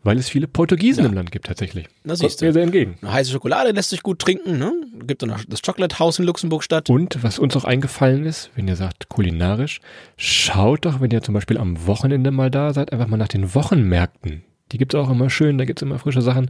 weil 0.03 0.17
es 0.17 0.27
viele 0.29 0.47
Portugiesen 0.47 1.03
Ja. 1.03 1.09
im 1.09 1.15
Land 1.15 1.31
gibt 1.31 1.45
tatsächlich. 1.45 1.87
Kommt 2.05 2.17
siehst 2.17 2.41
du. 2.41 2.45
mir 2.45 2.53
sehr 2.53 2.63
entgegen. 2.63 2.97
Eine 3.01 3.13
heiße 3.13 3.31
Schokolade 3.31 3.71
lässt 3.71 3.89
sich 3.91 4.03
gut 4.03 4.19
trinken, 4.19 4.57
ne? 4.59 4.73
Gibt 5.05 5.21
dann 5.21 5.29
noch 5.29 5.43
das 5.47 5.61
Chocolate 5.61 5.99
House 5.99 6.19
in 6.19 6.25
Luxemburg 6.25 6.63
statt. 6.63 6.89
Und 6.89 7.23
was 7.23 7.39
uns 7.39 7.55
auch 7.55 7.63
eingefallen 7.65 8.25
ist, 8.25 8.49
wenn 8.55 8.67
ihr 8.67 8.75
sagt 8.75 9.07
kulinarisch, 9.09 9.79
schaut 10.17 10.85
doch, 10.85 10.99
wenn 11.01 11.11
ihr 11.11 11.21
zum 11.21 11.33
Beispiel 11.33 11.57
am 11.57 11.87
Wochenende 11.87 12.31
mal 12.31 12.51
da 12.51 12.73
seid, 12.73 12.91
einfach 12.91 13.07
mal 13.07 13.17
nach 13.17 13.27
den 13.29 13.55
Wochenmärkten. 13.55 14.43
Die 14.73 14.79
gibt's 14.79 14.95
auch 14.95 15.09
immer 15.09 15.29
schön, 15.29 15.57
da 15.59 15.65
gibt's 15.65 15.83
immer 15.83 15.99
frische 15.99 16.23
Sachen. 16.23 16.49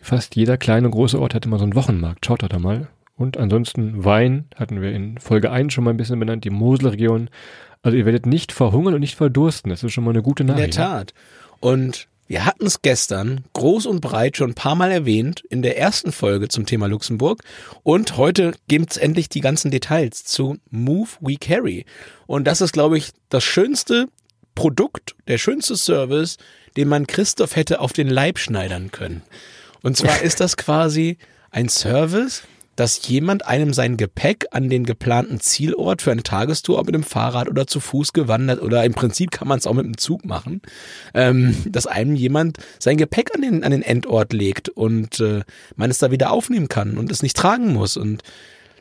Fast 0.00 0.36
jeder 0.36 0.56
kleine 0.56 0.86
und 0.86 0.92
große 0.92 1.20
Ort 1.20 1.34
hat 1.34 1.44
immer 1.44 1.58
so 1.58 1.64
einen 1.64 1.74
Wochenmarkt. 1.74 2.24
Schaut 2.24 2.42
doch 2.42 2.48
da 2.48 2.60
mal. 2.60 2.88
Und 3.16 3.36
ansonsten 3.36 4.04
Wein 4.04 4.46
hatten 4.54 4.80
wir 4.80 4.92
in 4.92 5.18
Folge 5.18 5.50
1 5.50 5.72
schon 5.72 5.84
mal 5.84 5.90
ein 5.90 5.96
bisschen 5.96 6.18
benannt, 6.18 6.44
die 6.44 6.50
Moselregion. 6.50 7.30
Also 7.82 7.98
ihr 7.98 8.06
werdet 8.06 8.26
nicht 8.26 8.52
verhungern 8.52 8.94
und 8.94 9.00
nicht 9.00 9.16
verdursten. 9.16 9.70
Das 9.70 9.82
ist 9.82 9.92
schon 9.92 10.04
mal 10.04 10.10
eine 10.10 10.22
gute 10.22 10.44
In 10.44 10.46
der 10.46 10.56
Nachricht. 10.56 10.76
Tat. 10.76 11.14
Und 11.60 12.08
wir 12.26 12.46
hatten 12.46 12.64
es 12.64 12.80
gestern 12.80 13.44
groß 13.52 13.86
und 13.86 14.00
breit 14.00 14.36
schon 14.36 14.52
ein 14.52 14.54
paar 14.54 14.76
Mal 14.76 14.90
erwähnt 14.90 15.42
in 15.50 15.62
der 15.62 15.76
ersten 15.76 16.12
Folge 16.12 16.48
zum 16.48 16.66
Thema 16.66 16.86
Luxemburg. 16.86 17.42
Und 17.82 18.16
heute 18.16 18.54
gibt's 18.68 18.96
endlich 18.96 19.28
die 19.28 19.40
ganzen 19.40 19.70
Details 19.70 20.24
zu 20.24 20.56
Move 20.70 21.10
We 21.20 21.36
Carry. 21.36 21.84
Und 22.26 22.46
das 22.46 22.60
ist, 22.60 22.72
glaube 22.72 22.98
ich, 22.98 23.10
das 23.28 23.44
schönste 23.44 24.06
Produkt, 24.54 25.16
der 25.26 25.38
schönste 25.38 25.76
Service, 25.76 26.38
den 26.76 26.88
man 26.88 27.06
Christoph 27.06 27.56
hätte 27.56 27.80
auf 27.80 27.92
den 27.92 28.08
Leib 28.08 28.38
schneidern 28.38 28.90
können. 28.90 29.22
Und 29.82 29.96
zwar 29.96 30.22
ist 30.22 30.40
das 30.40 30.56
quasi 30.56 31.18
ein 31.50 31.68
Service, 31.68 32.42
dass 32.76 33.06
jemand 33.06 33.46
einem 33.46 33.72
sein 33.72 33.96
Gepäck 33.96 34.46
an 34.50 34.68
den 34.68 34.84
geplanten 34.84 35.40
Zielort 35.40 36.02
für 36.02 36.10
eine 36.10 36.22
Tagestour, 36.22 36.78
ob 36.78 36.86
mit 36.86 36.94
dem 36.94 37.04
Fahrrad 37.04 37.48
oder 37.48 37.66
zu 37.66 37.80
Fuß 37.80 38.12
gewandert 38.12 38.60
oder 38.60 38.84
im 38.84 38.94
Prinzip 38.94 39.30
kann 39.30 39.48
man 39.48 39.58
es 39.58 39.66
auch 39.66 39.74
mit 39.74 39.84
dem 39.84 39.96
Zug 39.96 40.24
machen, 40.24 40.60
ähm, 41.14 41.54
dass 41.68 41.86
einem 41.86 42.16
jemand 42.16 42.58
sein 42.78 42.96
Gepäck 42.96 43.34
an 43.34 43.42
den, 43.42 43.64
an 43.64 43.70
den 43.70 43.82
Endort 43.82 44.32
legt 44.32 44.68
und 44.68 45.20
äh, 45.20 45.42
man 45.76 45.90
es 45.90 45.98
da 45.98 46.10
wieder 46.10 46.32
aufnehmen 46.32 46.68
kann 46.68 46.98
und 46.98 47.10
es 47.12 47.22
nicht 47.22 47.36
tragen 47.36 47.72
muss. 47.72 47.96
Und 47.96 48.22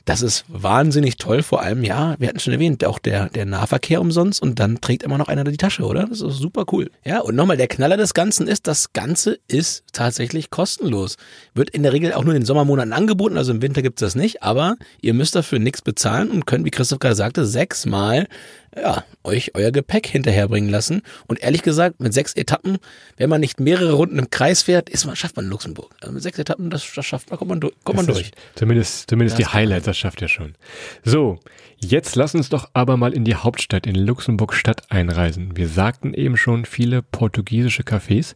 das 0.06 0.22
ist 0.22 0.44
wahnsinnig 0.50 1.18
toll, 1.18 1.44
vor 1.44 1.62
allem, 1.62 1.84
ja, 1.84 2.16
wir 2.20 2.28
hatten 2.28 2.40
schon 2.40 2.52
erwähnt, 2.52 2.84
auch 2.86 3.00
der, 3.00 3.30
der 3.30 3.46
Nahverkehr 3.46 4.02
umsonst 4.02 4.42
und 4.42 4.60
dann 4.60 4.82
trägt 4.82 5.04
immer 5.04 5.18
noch 5.18 5.30
einer 5.30 5.46
die 5.46 5.56
Tasche, 5.56 5.84
oder? 5.84 6.08
Das 6.08 6.20
ist 6.20 6.38
super 6.38 6.66
cool. 6.72 6.92
Ja, 7.06 7.20
und 7.22 7.36
nochmal, 7.36 7.56
der 7.56 7.68
Knaller 7.68 7.96
des 7.96 8.14
Ganzen 8.14 8.48
ist, 8.48 8.68
das 8.68 8.92
Ganze 8.92 9.40
ist 9.48 9.86
tatsächlich 9.94 10.50
kostenlos. 10.50 11.16
Wird 11.54 11.70
in 11.70 11.84
der 11.84 11.94
Regel 11.94 12.14
auch 12.14 12.24
nur 12.26 12.34
in 12.34 12.42
den 12.42 12.46
Sommermonaten 12.46 12.92
angeboten, 12.92 13.38
also 13.38 13.54
im 13.54 13.62
Winter 13.62 13.82
gibt's 13.82 14.02
das 14.02 14.16
nicht, 14.16 14.44
aber 14.44 14.76
ihr 15.02 15.14
müsst 15.14 15.36
dafür 15.36 15.60
nichts 15.60 15.82
bezahlen 15.82 16.32
und 16.32 16.46
könnt, 16.46 16.66
wie 16.66 16.72
Christoph 16.72 17.00
gerade 17.00 17.16
sagte, 17.16 17.46
sechsmal 17.46 18.28
ja, 18.76 19.04
euch 19.24 19.56
euer 19.56 19.72
Gepäck 19.72 20.08
hinterherbringen 20.08 20.70
lassen. 20.70 21.02
Und 21.28 21.42
ehrlich 21.42 21.62
gesagt, 21.62 22.00
mit 22.00 22.14
sechs 22.14 22.34
Etappen, 22.34 22.78
wenn 23.18 23.30
man 23.30 23.42
nicht 23.42 23.60
mehrere 23.60 23.94
Runden 23.94 24.20
im 24.20 24.30
Kreis 24.30 24.64
fährt, 24.64 24.90
ist 24.90 25.06
man, 25.06 25.16
schafft 25.16 25.36
man 25.36 25.46
Luxemburg. 25.46 25.94
Also 26.02 26.14
mit 26.14 26.24
sechs 26.24 26.40
Etappen, 26.40 26.70
das, 26.70 26.88
das 26.96 27.06
schafft 27.06 27.30
man, 27.30 27.40
kommt 27.40 27.50
man, 27.50 27.60
durch, 27.60 27.74
kommt 27.84 27.98
man 27.98 28.08
durch. 28.08 28.32
Zumindest, 28.56 29.10
zumindest 29.10 29.38
die 29.38 29.46
Highlights, 29.46 29.86
das 29.86 29.98
schafft 29.98 30.22
ja 30.22 30.28
schon. 30.28 30.56
So, 31.04 31.40
jetzt 31.80 32.16
lass 32.16 32.36
uns 32.36 32.50
doch 32.50 32.70
aber 32.74 32.98
mal 32.98 33.14
in 33.14 33.26
die 33.26 33.36
Hauptstadt, 33.36 33.86
in 33.86 33.96
Luxemburg 33.96 34.54
Stadt 34.54 34.92
einreisen. 34.92 35.56
Wir 35.56 35.68
sagten 35.68 36.14
eben 36.14 36.38
schon 36.38 36.66
viele 36.66 37.02
portugiesische 37.02 37.84
Cafés 37.84 38.36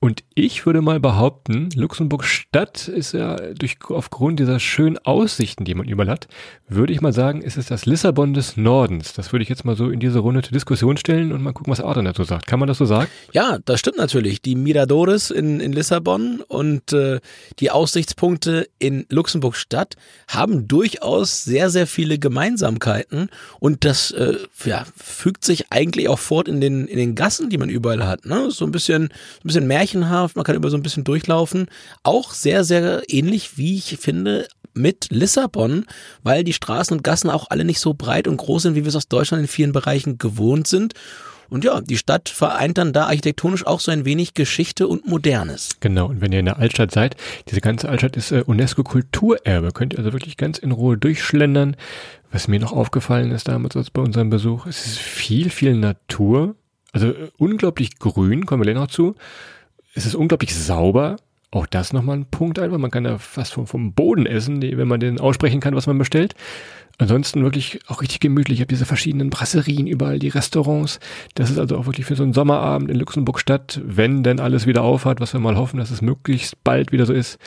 und 0.00 0.22
ich 0.34 0.66
würde 0.66 0.82
mal 0.82 1.00
behaupten, 1.00 1.70
Luxemburg 1.74 2.24
Stadt 2.24 2.88
ist 2.88 3.12
ja 3.12 3.36
durch, 3.54 3.78
aufgrund 3.88 4.38
dieser 4.38 4.60
schönen 4.60 4.98
Aussichten, 4.98 5.64
die 5.64 5.74
man 5.74 5.88
überall 5.88 6.10
hat, 6.10 6.28
würde 6.68 6.92
ich 6.92 7.00
mal 7.00 7.14
sagen, 7.14 7.40
ist 7.40 7.56
es 7.56 7.66
das 7.66 7.86
Lissabon 7.86 8.34
des 8.34 8.58
Nordens. 8.58 9.14
Das 9.14 9.32
würde 9.32 9.44
ich 9.44 9.48
jetzt 9.48 9.64
mal 9.64 9.76
so 9.76 9.88
in 9.88 10.00
diese 10.00 10.18
Runde 10.18 10.42
zur 10.42 10.52
Diskussion 10.52 10.98
stellen 10.98 11.32
und 11.32 11.42
mal 11.42 11.52
gucken, 11.52 11.70
was 11.70 11.80
Adrian 11.80 12.04
dazu 12.04 12.24
sagt. 12.24 12.46
Kann 12.46 12.58
man 12.58 12.68
das 12.68 12.78
so 12.78 12.84
sagen? 12.84 13.08
Ja, 13.32 13.58
das 13.64 13.80
stimmt 13.80 13.96
natürlich. 13.96 14.42
Die 14.42 14.56
Miradores 14.56 15.30
in, 15.30 15.60
in 15.60 15.72
Lissabon 15.72 16.42
und 16.48 16.92
äh, 16.92 17.20
die 17.60 17.70
Aussichtspunkte 17.70 18.68
in 18.78 19.06
Luxemburg 19.08 19.56
Stadt 19.56 19.96
haben 20.28 20.68
durchaus 20.68 21.44
sehr, 21.44 21.70
sehr 21.70 21.86
viele 21.86 22.18
Gemeinsamkeiten 22.18 23.30
und 23.58 23.86
das 23.86 24.10
äh, 24.10 24.34
ja, 24.66 24.84
fügt 24.96 25.44
sich 25.44 25.72
eigentlich 25.72 26.10
auch 26.10 26.18
fort 26.18 26.46
in 26.46 26.60
den, 26.60 26.86
in 26.86 26.98
den 26.98 27.14
Gassen, 27.14 27.48
die 27.48 27.56
man 27.56 27.70
überall 27.70 28.06
hat. 28.06 28.26
Ne? 28.26 28.50
So 28.50 28.66
ein 28.66 28.72
bisschen, 28.72 29.04
ein 29.04 29.10
bisschen 29.44 29.66
Märchen 29.66 29.93
märchenhaft, 29.94 30.36
man 30.36 30.44
kann 30.44 30.56
über 30.56 30.70
so 30.70 30.76
ein 30.76 30.82
bisschen 30.82 31.04
durchlaufen. 31.04 31.66
Auch 32.02 32.32
sehr, 32.32 32.64
sehr 32.64 33.02
ähnlich, 33.08 33.56
wie 33.56 33.76
ich 33.76 33.98
finde, 33.98 34.48
mit 34.74 35.08
Lissabon, 35.10 35.86
weil 36.22 36.42
die 36.42 36.52
Straßen 36.52 36.96
und 36.96 37.04
Gassen 37.04 37.30
auch 37.30 37.50
alle 37.50 37.64
nicht 37.64 37.80
so 37.80 37.94
breit 37.94 38.26
und 38.26 38.36
groß 38.36 38.64
sind, 38.64 38.74
wie 38.74 38.84
wir 38.84 38.88
es 38.88 38.96
aus 38.96 39.08
Deutschland 39.08 39.42
in 39.42 39.48
vielen 39.48 39.72
Bereichen 39.72 40.18
gewohnt 40.18 40.66
sind. 40.66 40.94
Und 41.50 41.62
ja, 41.62 41.80
die 41.80 41.98
Stadt 41.98 42.30
vereint 42.30 42.78
dann 42.78 42.92
da 42.92 43.04
architektonisch 43.04 43.66
auch 43.66 43.78
so 43.78 43.92
ein 43.92 44.04
wenig 44.04 44.34
Geschichte 44.34 44.88
und 44.88 45.06
Modernes. 45.06 45.76
Genau, 45.78 46.06
und 46.06 46.20
wenn 46.20 46.32
ihr 46.32 46.40
in 46.40 46.46
der 46.46 46.58
Altstadt 46.58 46.90
seid, 46.90 47.16
diese 47.48 47.60
ganze 47.60 47.88
Altstadt 47.88 48.16
ist 48.16 48.32
äh, 48.32 48.42
UNESCO-Kulturerbe, 48.44 49.70
könnt 49.72 49.92
ihr 49.92 49.98
also 49.98 50.12
wirklich 50.12 50.36
ganz 50.36 50.58
in 50.58 50.72
Ruhe 50.72 50.96
durchschlendern. 50.96 51.76
Was 52.32 52.48
mir 52.48 52.58
noch 52.58 52.72
aufgefallen 52.72 53.30
ist 53.30 53.46
damals 53.46 53.90
bei 53.90 54.02
unserem 54.02 54.30
Besuch, 54.30 54.66
es 54.66 54.86
ist 54.86 54.98
viel, 54.98 55.50
viel 55.50 55.74
Natur, 55.74 56.56
also 56.92 57.08
äh, 57.08 57.30
unglaublich 57.36 57.98
grün, 58.00 58.46
kommen 58.46 58.62
wir 58.62 58.72
gleich 58.72 58.82
noch 58.82 58.90
zu 58.90 59.14
es 59.94 60.06
ist 60.06 60.14
unglaublich 60.14 60.54
sauber. 60.54 61.16
Auch 61.50 61.66
das 61.66 61.92
nochmal 61.92 62.16
ein 62.16 62.26
Punkt 62.26 62.58
einfach. 62.58 62.78
Man 62.78 62.90
kann 62.90 63.04
da 63.04 63.18
fast 63.18 63.52
vom, 63.52 63.66
vom 63.66 63.92
Boden 63.92 64.26
essen, 64.26 64.60
wenn 64.60 64.88
man 64.88 64.98
den 64.98 65.20
aussprechen 65.20 65.60
kann, 65.60 65.76
was 65.76 65.86
man 65.86 65.98
bestellt. 65.98 66.34
Ansonsten 66.98 67.42
wirklich 67.42 67.80
auch 67.88 68.02
richtig 68.02 68.20
gemütlich. 68.20 68.58
Ich 68.58 68.60
habe 68.60 68.68
diese 68.68 68.86
verschiedenen 68.86 69.30
Brasserien 69.30 69.86
überall, 69.86 70.18
die 70.18 70.28
Restaurants. 70.28 71.00
Das 71.34 71.50
ist 71.50 71.58
also 71.58 71.76
auch 71.76 71.86
wirklich 71.86 72.06
für 72.06 72.14
so 72.14 72.22
einen 72.22 72.32
Sommerabend 72.32 72.90
in 72.90 72.98
Luxemburg 72.98 73.40
Stadt, 73.40 73.80
wenn 73.84 74.22
denn 74.22 74.38
alles 74.38 74.66
wieder 74.66 74.82
aufhat, 74.82 75.20
was 75.20 75.32
wir 75.32 75.40
mal 75.40 75.56
hoffen, 75.56 75.78
dass 75.78 75.90
es 75.90 76.02
möglichst 76.02 76.62
bald 76.62 76.92
wieder 76.92 77.06
so 77.06 77.12
ist, 77.12 77.38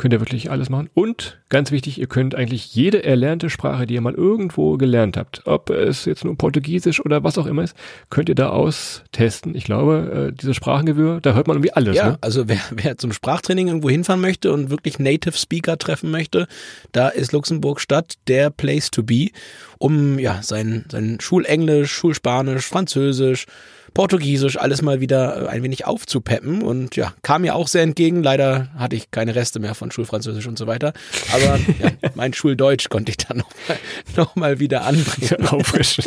könnt 0.00 0.14
ihr 0.14 0.20
wirklich 0.20 0.50
alles 0.50 0.70
machen. 0.70 0.88
Und 0.94 1.38
ganz 1.50 1.72
wichtig, 1.72 2.00
ihr 2.00 2.06
könnt 2.06 2.34
eigentlich 2.34 2.74
jede 2.74 3.04
erlernte 3.04 3.50
Sprache, 3.50 3.86
die 3.86 3.94
ihr 3.94 4.00
mal 4.00 4.14
irgendwo 4.14 4.78
gelernt 4.78 5.18
habt, 5.18 5.42
ob 5.46 5.68
es 5.68 6.06
jetzt 6.06 6.24
nur 6.24 6.38
Portugiesisch 6.38 7.04
oder 7.04 7.22
was 7.22 7.36
auch 7.36 7.44
immer 7.44 7.62
ist, 7.62 7.76
könnt 8.08 8.30
ihr 8.30 8.34
da 8.34 8.48
austesten. 8.48 9.54
Ich 9.54 9.64
glaube, 9.64 10.30
äh, 10.30 10.32
diese 10.34 10.54
Sprachengewöhr, 10.54 11.20
da 11.20 11.34
hört 11.34 11.48
man 11.48 11.58
irgendwie 11.58 11.74
alles. 11.74 11.98
Ja, 11.98 12.12
ne? 12.12 12.18
also 12.22 12.48
wer, 12.48 12.60
wer 12.70 12.96
zum 12.96 13.12
Sprachtraining 13.12 13.68
irgendwo 13.68 13.90
hinfahren 13.90 14.22
möchte 14.22 14.54
und 14.54 14.70
wirklich 14.70 14.98
Native 14.98 15.36
Speaker 15.36 15.76
treffen 15.76 16.10
möchte, 16.10 16.48
da 16.92 17.08
ist 17.08 17.32
Luxemburg 17.32 17.78
Stadt 17.78 18.14
der 18.26 18.48
Place 18.48 18.90
to 18.90 19.02
be, 19.02 19.28
um 19.76 20.18
ja 20.18 20.42
sein, 20.42 20.86
sein 20.90 21.18
Schulenglisch, 21.20 21.92
Schulspanisch, 21.92 22.66
Französisch, 22.66 23.44
Portugiesisch 23.94 24.58
alles 24.58 24.82
mal 24.82 25.00
wieder 25.00 25.44
äh, 25.44 25.48
ein 25.48 25.62
wenig 25.62 25.86
aufzupeppen 25.86 26.62
und 26.62 26.96
ja, 26.96 27.12
kam 27.22 27.42
mir 27.42 27.54
auch 27.54 27.68
sehr 27.68 27.82
entgegen. 27.82 28.22
Leider 28.22 28.68
hatte 28.76 28.96
ich 28.96 29.10
keine 29.10 29.34
Reste 29.34 29.60
mehr 29.60 29.74
von 29.74 29.90
Schulfranzösisch 29.90 30.46
und 30.46 30.58
so 30.58 30.66
weiter. 30.66 30.92
Aber 31.32 31.58
ja, 31.80 31.90
mein 32.14 32.32
Schuldeutsch 32.32 32.88
konnte 32.88 33.10
ich 33.10 33.16
dann 33.16 33.38
noch 33.38 33.50
mal, 33.68 33.78
noch 34.16 34.36
mal 34.36 34.60
wieder 34.60 34.84
anbringen. 34.84 35.46
Auffrischen. 35.50 36.04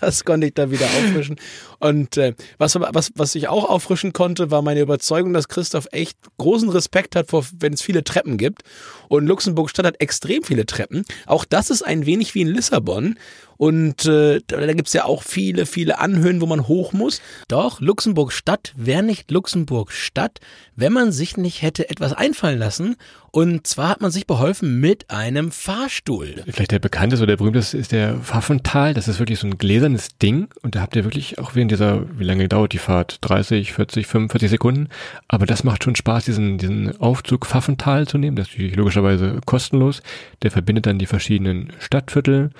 das 0.00 0.24
konnte 0.24 0.46
ich 0.46 0.54
da 0.54 0.70
wieder 0.70 0.86
auffrischen. 0.86 1.36
Und 1.78 2.16
äh, 2.16 2.34
was, 2.58 2.74
was, 2.78 3.12
was 3.14 3.34
ich 3.34 3.48
auch 3.48 3.68
auffrischen 3.68 4.12
konnte, 4.12 4.50
war 4.50 4.62
meine 4.62 4.80
Überzeugung, 4.80 5.32
dass 5.32 5.48
Christoph 5.48 5.88
echt 5.92 6.18
großen 6.38 6.68
Respekt 6.68 7.16
hat, 7.16 7.30
vor, 7.30 7.44
wenn 7.58 7.72
es 7.72 7.82
viele 7.82 8.04
Treppen 8.04 8.38
gibt. 8.38 8.62
Und 9.08 9.26
Luxemburg 9.26 9.70
Stadt 9.70 9.86
hat 9.86 10.00
extrem 10.00 10.42
viele 10.42 10.66
Treppen. 10.66 11.04
Auch 11.26 11.44
das 11.44 11.70
ist 11.70 11.82
ein 11.82 12.06
wenig 12.06 12.34
wie 12.34 12.42
in 12.42 12.48
Lissabon. 12.48 13.16
Und 13.56 14.06
äh, 14.06 14.40
da 14.46 14.72
gibt's 14.72 14.92
ja 14.92 15.04
auch 15.04 15.22
viele, 15.22 15.66
viele 15.66 15.98
Anhöhen, 15.98 16.40
wo 16.40 16.46
man 16.46 16.68
hoch 16.68 16.92
muss. 16.92 17.20
Doch, 17.48 17.80
Luxemburg 17.80 18.32
Stadt 18.32 18.72
wäre 18.76 19.02
nicht 19.02 19.30
Luxemburg 19.30 19.92
Stadt, 19.92 20.40
wenn 20.74 20.92
man 20.92 21.12
sich 21.12 21.36
nicht 21.36 21.62
hätte 21.62 21.88
etwas 21.88 22.12
einfallen 22.12 22.58
lassen. 22.58 22.96
Und 23.36 23.66
zwar 23.66 23.90
hat 23.90 24.00
man 24.00 24.10
sich 24.10 24.26
beholfen 24.26 24.80
mit 24.80 25.10
einem 25.10 25.50
Fahrstuhl. 25.50 26.42
Vielleicht 26.48 26.70
der 26.70 26.78
bekannteste 26.78 27.22
oder 27.22 27.32
der 27.32 27.36
berühmteste 27.36 27.76
ist 27.76 27.92
der 27.92 28.16
Pfaffental. 28.16 28.94
Das 28.94 29.08
ist 29.08 29.18
wirklich 29.18 29.38
so 29.38 29.46
ein 29.46 29.58
gläsernes 29.58 30.16
Ding. 30.16 30.48
Und 30.62 30.74
da 30.74 30.80
habt 30.80 30.96
ihr 30.96 31.04
wirklich 31.04 31.38
auch 31.38 31.54
während 31.54 31.70
dieser, 31.70 32.06
wie 32.18 32.24
lange 32.24 32.48
dauert 32.48 32.72
die 32.72 32.78
Fahrt? 32.78 33.18
30, 33.20 33.74
40, 33.74 34.06
45 34.06 34.48
Sekunden. 34.48 34.88
Aber 35.28 35.44
das 35.44 35.64
macht 35.64 35.84
schon 35.84 35.96
Spaß, 35.96 36.24
diesen, 36.24 36.56
diesen 36.56 36.98
Aufzug 36.98 37.46
Pfaffental 37.46 38.08
zu 38.08 38.16
nehmen. 38.16 38.36
Das 38.36 38.48
ist 38.48 38.54
natürlich 38.54 38.76
logischerweise 38.76 39.38
kostenlos. 39.44 40.00
Der 40.42 40.50
verbindet 40.50 40.86
dann 40.86 40.98
die 40.98 41.04
verschiedenen 41.04 41.74
Stadtviertel 41.78 42.52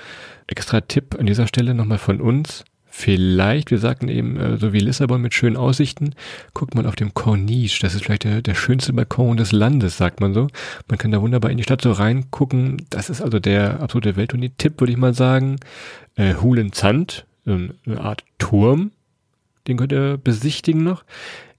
extra 0.46 0.80
Tipp 0.80 1.16
an 1.18 1.26
dieser 1.26 1.46
Stelle 1.46 1.74
nochmal 1.74 1.98
von 1.98 2.20
uns. 2.20 2.64
Vielleicht, 2.98 3.70
wir 3.70 3.78
sagten 3.78 4.08
eben, 4.08 4.38
äh, 4.38 4.56
so 4.56 4.72
wie 4.72 4.78
Lissabon 4.78 5.20
mit 5.20 5.34
schönen 5.34 5.58
Aussichten, 5.58 6.14
guckt 6.54 6.74
mal 6.74 6.86
auf 6.86 6.96
dem 6.96 7.12
Corniche. 7.12 7.82
Das 7.82 7.94
ist 7.94 8.04
vielleicht 8.04 8.24
der, 8.24 8.40
der 8.40 8.54
schönste 8.54 8.94
Balkon 8.94 9.36
des 9.36 9.52
Landes, 9.52 9.98
sagt 9.98 10.20
man 10.20 10.32
so. 10.32 10.48
Man 10.88 10.96
kann 10.96 11.10
da 11.10 11.20
wunderbar 11.20 11.50
in 11.50 11.58
die 11.58 11.62
Stadt 11.62 11.82
so 11.82 11.92
reingucken. 11.92 12.86
Das 12.88 13.10
ist 13.10 13.20
also 13.20 13.38
der 13.38 13.80
absolute 13.80 14.16
Welttournee-Tipp, 14.16 14.80
würde 14.80 14.92
ich 14.92 14.98
mal 14.98 15.12
sagen. 15.12 15.56
Äh, 16.14 16.36
Hulenzand, 16.36 17.26
so 17.44 17.52
eine 17.52 18.00
Art 18.00 18.24
Turm, 18.38 18.92
den 19.68 19.76
könnt 19.76 19.92
ihr 19.92 20.16
besichtigen 20.16 20.82
noch. 20.82 21.04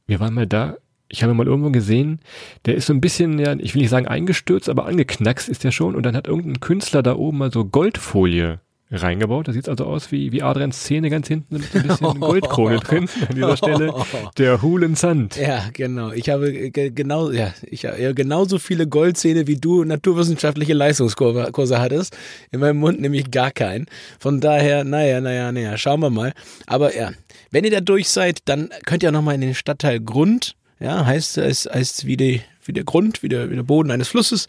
Wir 0.07 0.19
waren 0.19 0.33
mal 0.33 0.47
da, 0.47 0.77
ich 1.07 1.21
habe 1.21 1.35
mal 1.35 1.45
irgendwo 1.45 1.69
gesehen, 1.69 2.19
der 2.65 2.73
ist 2.73 2.87
so 2.87 2.93
ein 2.93 3.01
bisschen, 3.01 3.37
ja, 3.37 3.53
ich 3.53 3.75
will 3.75 3.81
nicht 3.81 3.91
sagen 3.91 4.07
eingestürzt, 4.07 4.69
aber 4.69 4.87
angeknackst 4.87 5.49
ist 5.49 5.63
der 5.63 5.71
schon. 5.71 5.95
Und 5.95 6.03
dann 6.03 6.15
hat 6.15 6.27
irgendein 6.27 6.61
Künstler 6.61 7.03
da 7.03 7.15
oben 7.15 7.37
mal 7.37 7.51
so 7.51 7.63
Goldfolie 7.63 8.59
reingebaut. 8.91 9.47
Das 9.47 9.55
sieht 9.55 9.67
also 9.67 9.85
aus 9.85 10.11
wie, 10.11 10.31
wie 10.31 10.41
Adrians 10.41 10.83
Zähne 10.83 11.09
ganz 11.09 11.27
hinten 11.27 11.57
mit 11.57 11.75
ein 11.75 11.87
bisschen 11.87 12.19
Goldkrone 12.19 12.77
drin 12.79 13.09
an 13.27 13.35
dieser 13.35 13.57
Stelle. 13.57 13.93
Der 14.37 14.61
Hulen 14.61 14.95
Sand. 14.95 15.35
Ja, 15.35 15.65
genau. 15.73 16.11
Ich 16.11 16.29
habe 16.29 16.71
genau, 16.71 17.31
ja, 17.31 17.53
ich 17.63 17.85
habe 17.85 18.13
genauso 18.13 18.59
viele 18.59 18.87
Goldzähne 18.87 19.47
wie 19.47 19.57
du 19.57 19.83
naturwissenschaftliche 19.83 20.73
Leistungskurse 20.73 21.79
hattest. 21.79 22.17
In 22.51 22.59
meinem 22.61 22.77
Mund 22.77 23.01
nämlich 23.01 23.31
gar 23.31 23.51
keinen. 23.51 23.87
Von 24.19 24.39
daher, 24.39 24.83
naja, 24.83 25.21
naja, 25.21 25.51
naja, 25.51 25.77
schauen 25.77 25.99
wir 25.99 26.09
mal. 26.09 26.33
Aber 26.65 26.95
ja, 26.95 27.11
wenn 27.51 27.65
ihr 27.65 27.71
da 27.71 27.81
durch 27.81 28.09
seid, 28.09 28.39
dann 28.45 28.69
könnt 28.85 29.03
ihr 29.03 29.09
auch 29.09 29.13
nochmal 29.13 29.35
in 29.35 29.41
den 29.41 29.55
Stadtteil 29.55 29.99
Grund 29.99 30.55
ja, 30.79 31.05
heißt, 31.05 31.37
heißt, 31.37 31.69
heißt 31.73 32.05
wie, 32.05 32.17
die, 32.17 32.41
wie 32.67 32.73
der 32.73 32.83
Grund, 32.83 33.23
wie 33.23 33.29
der, 33.29 33.49
wie 33.49 33.55
der 33.55 33.63
Boden 33.63 33.91
eines 33.91 34.07
Flusses, 34.07 34.47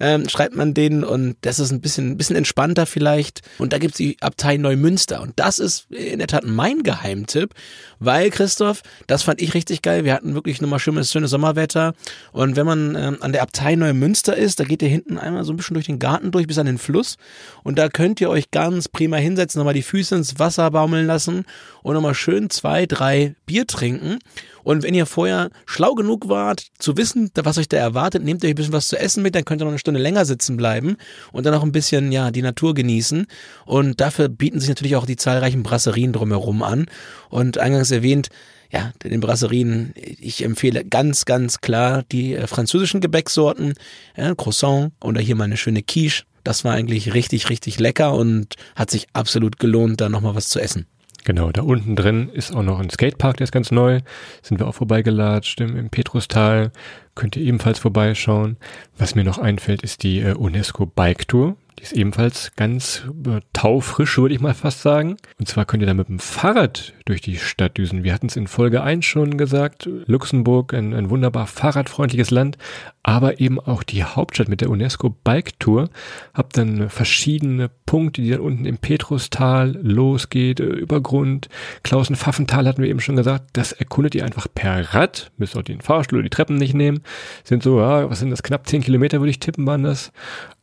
ähm, 0.00 0.28
schreibt 0.28 0.56
man 0.56 0.74
den 0.74 1.04
und 1.04 1.36
das 1.42 1.58
ist 1.58 1.70
ein 1.70 1.80
bisschen, 1.80 2.12
ein 2.12 2.16
bisschen 2.16 2.36
entspannter 2.36 2.86
vielleicht. 2.86 3.42
Und 3.58 3.72
da 3.72 3.78
gibt's 3.78 3.98
die 3.98 4.16
Abtei 4.20 4.56
Neumünster 4.56 5.20
und 5.20 5.32
das 5.36 5.58
ist 5.58 5.90
in 5.90 6.18
der 6.18 6.28
Tat 6.28 6.44
mein 6.44 6.82
Geheimtipp, 6.82 7.54
weil 7.98 8.30
Christoph, 8.30 8.82
das 9.06 9.22
fand 9.22 9.40
ich 9.40 9.54
richtig 9.54 9.82
geil. 9.82 10.04
Wir 10.04 10.14
hatten 10.14 10.34
wirklich 10.34 10.60
nochmal 10.60 10.78
schönes, 10.78 11.12
schönes 11.12 11.30
Sommerwetter 11.30 11.94
und 12.32 12.56
wenn 12.56 12.66
man 12.66 12.94
ähm, 12.94 13.16
an 13.20 13.32
der 13.32 13.42
Abtei 13.42 13.76
Neumünster 13.76 14.36
ist, 14.36 14.60
da 14.60 14.64
geht 14.64 14.82
ihr 14.82 14.88
hinten 14.88 15.18
einmal 15.18 15.44
so 15.44 15.52
ein 15.52 15.56
bisschen 15.56 15.74
durch 15.74 15.86
den 15.86 15.98
Garten 15.98 16.30
durch 16.30 16.46
bis 16.46 16.58
an 16.58 16.66
den 16.66 16.78
Fluss 16.78 17.16
und 17.62 17.78
da 17.78 17.88
könnt 17.88 18.20
ihr 18.20 18.30
euch 18.30 18.50
ganz 18.50 18.88
prima 18.88 19.16
hinsetzen, 19.16 19.58
nochmal 19.58 19.74
die 19.74 19.82
Füße 19.82 20.14
ins 20.14 20.38
Wasser 20.38 20.70
baumeln 20.70 21.06
lassen 21.06 21.44
und 21.82 21.94
nochmal 21.94 22.14
schön 22.14 22.50
zwei, 22.50 22.86
drei 22.86 23.34
Bier 23.46 23.66
trinken. 23.66 24.18
Und 24.66 24.82
wenn 24.82 24.94
ihr 24.94 25.06
vorher 25.06 25.50
schlau 25.64 25.94
genug 25.94 26.28
wart, 26.28 26.66
zu 26.80 26.96
wissen, 26.96 27.30
was 27.36 27.56
euch 27.56 27.68
da 27.68 27.76
erwartet, 27.76 28.24
nehmt 28.24 28.44
euch 28.44 28.50
ein 28.50 28.56
bisschen 28.56 28.72
was 28.72 28.88
zu 28.88 28.98
essen 28.98 29.22
mit, 29.22 29.36
dann 29.36 29.44
könnt 29.44 29.62
ihr 29.62 29.64
noch 29.64 29.70
eine 29.70 29.78
Stunde 29.78 30.00
länger 30.00 30.24
sitzen 30.24 30.56
bleiben 30.56 30.96
und 31.30 31.46
dann 31.46 31.54
auch 31.54 31.62
ein 31.62 31.70
bisschen, 31.70 32.10
ja, 32.10 32.32
die 32.32 32.42
Natur 32.42 32.74
genießen. 32.74 33.28
Und 33.64 34.00
dafür 34.00 34.28
bieten 34.28 34.58
sich 34.58 34.68
natürlich 34.68 34.96
auch 34.96 35.06
die 35.06 35.14
zahlreichen 35.14 35.62
Brasserien 35.62 36.12
drumherum 36.12 36.64
an. 36.64 36.86
Und 37.30 37.58
eingangs 37.58 37.92
erwähnt, 37.92 38.28
ja, 38.72 38.92
den 39.04 39.20
Brasserien, 39.20 39.94
ich 39.94 40.42
empfehle 40.42 40.84
ganz, 40.84 41.26
ganz 41.26 41.60
klar 41.60 42.02
die 42.10 42.34
äh, 42.34 42.48
französischen 42.48 43.00
Gebäcksorten, 43.00 43.74
ja, 44.16 44.34
Croissant 44.34 44.90
oder 45.00 45.20
hier 45.20 45.36
mal 45.36 45.44
eine 45.44 45.58
schöne 45.58 45.84
Quiche. 45.84 46.24
Das 46.42 46.64
war 46.64 46.72
eigentlich 46.72 47.14
richtig, 47.14 47.50
richtig 47.50 47.78
lecker 47.78 48.14
und 48.14 48.56
hat 48.74 48.90
sich 48.90 49.06
absolut 49.12 49.60
gelohnt, 49.60 50.00
da 50.00 50.08
nochmal 50.08 50.34
was 50.34 50.48
zu 50.48 50.58
essen. 50.58 50.86
Genau, 51.26 51.50
da 51.50 51.62
unten 51.62 51.96
drin 51.96 52.28
ist 52.32 52.54
auch 52.54 52.62
noch 52.62 52.78
ein 52.78 52.88
Skatepark, 52.88 53.38
der 53.38 53.44
ist 53.44 53.52
ganz 53.52 53.72
neu. 53.72 53.98
Sind 54.42 54.60
wir 54.60 54.68
auch 54.68 54.76
vorbeigelatscht 54.76 55.60
im, 55.60 55.76
im 55.76 55.90
Petrustal. 55.90 56.70
Könnt 57.16 57.34
ihr 57.34 57.42
ebenfalls 57.42 57.80
vorbeischauen. 57.80 58.58
Was 58.96 59.16
mir 59.16 59.24
noch 59.24 59.38
einfällt, 59.38 59.82
ist 59.82 60.04
die 60.04 60.20
äh, 60.20 60.34
UNESCO 60.34 60.86
Bike 60.86 61.26
Tour. 61.26 61.56
Die 61.78 61.82
ist 61.82 61.92
ebenfalls 61.92 62.52
ganz 62.56 63.04
äh, 63.26 63.40
taufrisch, 63.52 64.16
würde 64.16 64.34
ich 64.34 64.40
mal 64.40 64.54
fast 64.54 64.80
sagen. 64.80 65.16
Und 65.38 65.46
zwar 65.46 65.66
könnt 65.66 65.82
ihr 65.82 65.86
da 65.86 65.94
mit 65.94 66.08
dem 66.08 66.18
Fahrrad 66.18 66.94
durch 67.04 67.20
die 67.20 67.36
Stadt 67.36 67.76
düsen. 67.76 68.02
Wir 68.02 68.14
hatten 68.14 68.26
es 68.26 68.36
in 68.36 68.46
Folge 68.46 68.82
1 68.82 69.04
schon 69.04 69.36
gesagt. 69.36 69.88
Luxemburg, 70.06 70.72
ein, 70.72 70.94
ein 70.94 71.10
wunderbar 71.10 71.46
fahrradfreundliches 71.46 72.30
Land, 72.30 72.56
aber 73.02 73.40
eben 73.40 73.60
auch 73.60 73.82
die 73.82 74.04
Hauptstadt 74.04 74.48
mit 74.48 74.62
der 74.62 74.70
UNESCO 74.70 75.10
Bike 75.22 75.60
Tour. 75.60 75.90
Habt 76.34 76.56
dann 76.56 76.88
verschiedene 76.88 77.70
Punkte, 77.84 78.22
die 78.22 78.30
dann 78.30 78.40
unten 78.40 78.64
im 78.64 78.78
Petrustal 78.78 79.78
losgeht, 79.80 80.60
äh, 80.60 80.64
über 80.64 81.00
Grund. 81.02 81.48
Klausen-Pfaffental 81.82 82.66
hatten 82.66 82.82
wir 82.82 82.88
eben 82.88 83.00
schon 83.00 83.16
gesagt. 83.16 83.50
Das 83.52 83.72
erkundet 83.72 84.14
ihr 84.14 84.24
einfach 84.24 84.48
per 84.52 84.94
Rad. 84.94 85.30
Müsst 85.36 85.56
auch 85.56 85.62
den 85.62 85.82
Fahrstuhl 85.82 86.18
oder 86.18 86.24
die 86.24 86.30
Treppen 86.30 86.56
nicht 86.56 86.74
nehmen. 86.74 87.02
Sind 87.44 87.62
so, 87.62 87.80
ja, 87.80 88.08
was 88.08 88.20
sind 88.20 88.30
das? 88.30 88.42
Knapp 88.42 88.66
10 88.66 88.82
Kilometer 88.82 89.20
würde 89.20 89.30
ich 89.30 89.40
tippen, 89.40 89.66
waren 89.66 89.84
das. 89.84 90.10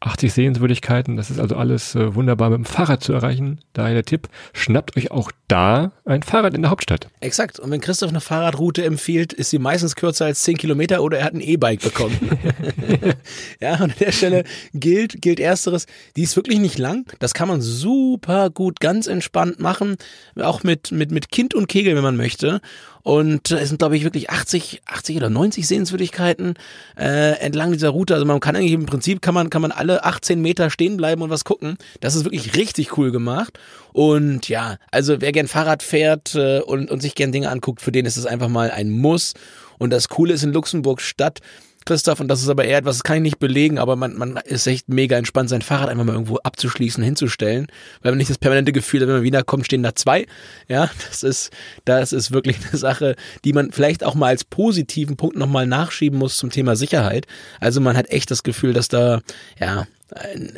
80 0.05 0.33
Sehenswürdigkeiten. 0.33 1.15
Das 1.17 1.29
ist 1.29 1.39
also 1.39 1.55
alles 1.55 1.95
äh, 1.95 2.13
wunderbar 2.15 2.49
mit 2.49 2.57
dem 2.57 2.65
Fahrrad 2.65 3.03
zu 3.03 3.13
erreichen. 3.13 3.59
Daher 3.73 3.93
der 3.93 4.03
Tipp, 4.03 4.27
schnappt 4.53 4.97
euch 4.97 5.11
auch 5.11 5.31
da 5.47 5.91
ein 6.05 6.23
Fahrrad 6.23 6.53
in 6.53 6.61
der 6.61 6.71
Hauptstadt. 6.71 7.07
Exakt. 7.21 7.59
Und 7.59 7.71
wenn 7.71 7.81
Christoph 7.81 8.09
eine 8.09 8.21
Fahrradroute 8.21 8.83
empfiehlt, 8.83 9.33
ist 9.33 9.49
sie 9.49 9.59
meistens 9.59 9.95
kürzer 9.95 10.25
als 10.25 10.41
10 10.43 10.57
Kilometer 10.57 11.01
oder 11.01 11.19
er 11.19 11.25
hat 11.25 11.33
ein 11.33 11.41
E-Bike 11.41 11.81
bekommen. 11.81 12.17
ja, 13.61 13.75
und 13.75 13.81
an 13.81 13.93
der 13.99 14.11
Stelle 14.11 14.43
gilt, 14.73 15.21
gilt 15.21 15.39
ersteres. 15.39 15.85
Die 16.15 16.23
ist 16.23 16.35
wirklich 16.35 16.59
nicht 16.59 16.77
lang. 16.77 17.05
Das 17.19 17.33
kann 17.33 17.47
man 17.47 17.61
super 17.61 18.49
gut, 18.49 18.79
ganz 18.79 19.07
entspannt 19.07 19.59
machen. 19.59 19.95
Auch 20.39 20.63
mit, 20.63 20.91
mit, 20.91 21.11
mit 21.11 21.29
Kind 21.29 21.53
und 21.53 21.67
Kegel, 21.67 21.95
wenn 21.95 22.03
man 22.03 22.17
möchte. 22.17 22.61
Und 23.03 23.51
es 23.51 23.67
sind, 23.67 23.79
glaube 23.79 23.97
ich, 23.97 24.05
wirklich 24.05 24.29
80, 24.29 24.81
80 24.85 25.17
oder 25.17 25.29
90 25.29 25.67
Sehenswürdigkeiten 25.67 26.53
äh, 26.97 27.37
entlang 27.39 27.73
dieser 27.73 27.89
Route. 27.89 28.13
Also 28.13 28.25
man 28.25 28.39
kann 28.39 28.55
eigentlich 28.55 28.71
im 28.71 28.85
Prinzip 28.85 29.21
kann 29.21 29.33
man, 29.33 29.49
kann 29.49 29.61
man 29.61 29.73
alle 29.73 30.05
18 30.05 30.41
Meter 30.41 30.69
stehen 30.69 30.95
bleiben 30.95 31.21
und 31.21 31.29
was 31.29 31.43
gucken. 31.43 31.77
Das 31.99 32.15
ist 32.15 32.23
wirklich 32.23 32.55
richtig 32.55 32.97
cool 32.97 33.11
gemacht. 33.11 33.59
Und 33.91 34.47
ja, 34.47 34.77
also 34.89 35.19
wer 35.19 35.33
gern 35.33 35.49
Fahrrad 35.49 35.83
fährt 35.83 36.33
äh, 36.35 36.61
und, 36.61 36.89
und 36.89 37.01
sich 37.01 37.13
gern 37.13 37.33
Dinge 37.33 37.49
anguckt, 37.49 37.81
für 37.81 37.91
den 37.91 38.05
ist 38.05 38.15
es 38.15 38.25
einfach 38.25 38.47
mal 38.47 38.71
ein 38.71 38.89
Muss. 38.89 39.33
Und 39.79 39.89
das 39.89 40.07
Coole 40.07 40.33
ist 40.33 40.43
in 40.43 40.53
Luxemburg 40.53 41.01
Stadt, 41.01 41.41
Christoph, 41.85 42.19
und 42.19 42.27
das 42.27 42.41
ist 42.41 42.49
aber 42.49 42.65
eher 42.65 42.77
etwas, 42.77 42.97
das 42.97 43.03
kann 43.03 43.17
ich 43.17 43.23
nicht 43.23 43.39
belegen, 43.39 43.77
aber 43.77 43.95
man, 43.95 44.15
man 44.17 44.37
ist 44.37 44.67
echt 44.67 44.89
mega 44.89 45.17
entspannt, 45.17 45.49
sein 45.49 45.61
Fahrrad 45.61 45.89
einfach 45.89 46.03
mal 46.03 46.13
irgendwo 46.13 46.37
abzuschließen, 46.37 47.03
hinzustellen, 47.03 47.67
weil 48.01 48.11
man 48.11 48.17
nicht 48.17 48.29
das 48.29 48.37
permanente 48.37 48.71
Gefühl 48.71 49.01
hat, 49.01 49.07
wenn 49.07 49.15
man 49.15 49.23
wieder 49.23 49.43
kommt, 49.43 49.65
stehen 49.65 49.83
da 49.83 49.95
zwei. 49.95 50.25
Ja, 50.67 50.89
das 51.09 51.23
ist, 51.23 51.51
das 51.85 52.13
ist 52.13 52.31
wirklich 52.31 52.57
eine 52.69 52.77
Sache, 52.77 53.15
die 53.43 53.53
man 53.53 53.71
vielleicht 53.71 54.03
auch 54.03 54.15
mal 54.15 54.27
als 54.27 54.43
positiven 54.43 55.17
Punkt 55.17 55.35
nochmal 55.35 55.67
nachschieben 55.67 56.19
muss 56.19 56.37
zum 56.37 56.49
Thema 56.49 56.75
Sicherheit. 56.75 57.27
Also 57.59 57.81
man 57.81 57.97
hat 57.97 58.09
echt 58.09 58.31
das 58.31 58.43
Gefühl, 58.43 58.73
dass 58.73 58.87
da, 58.87 59.21
ja, 59.59 59.87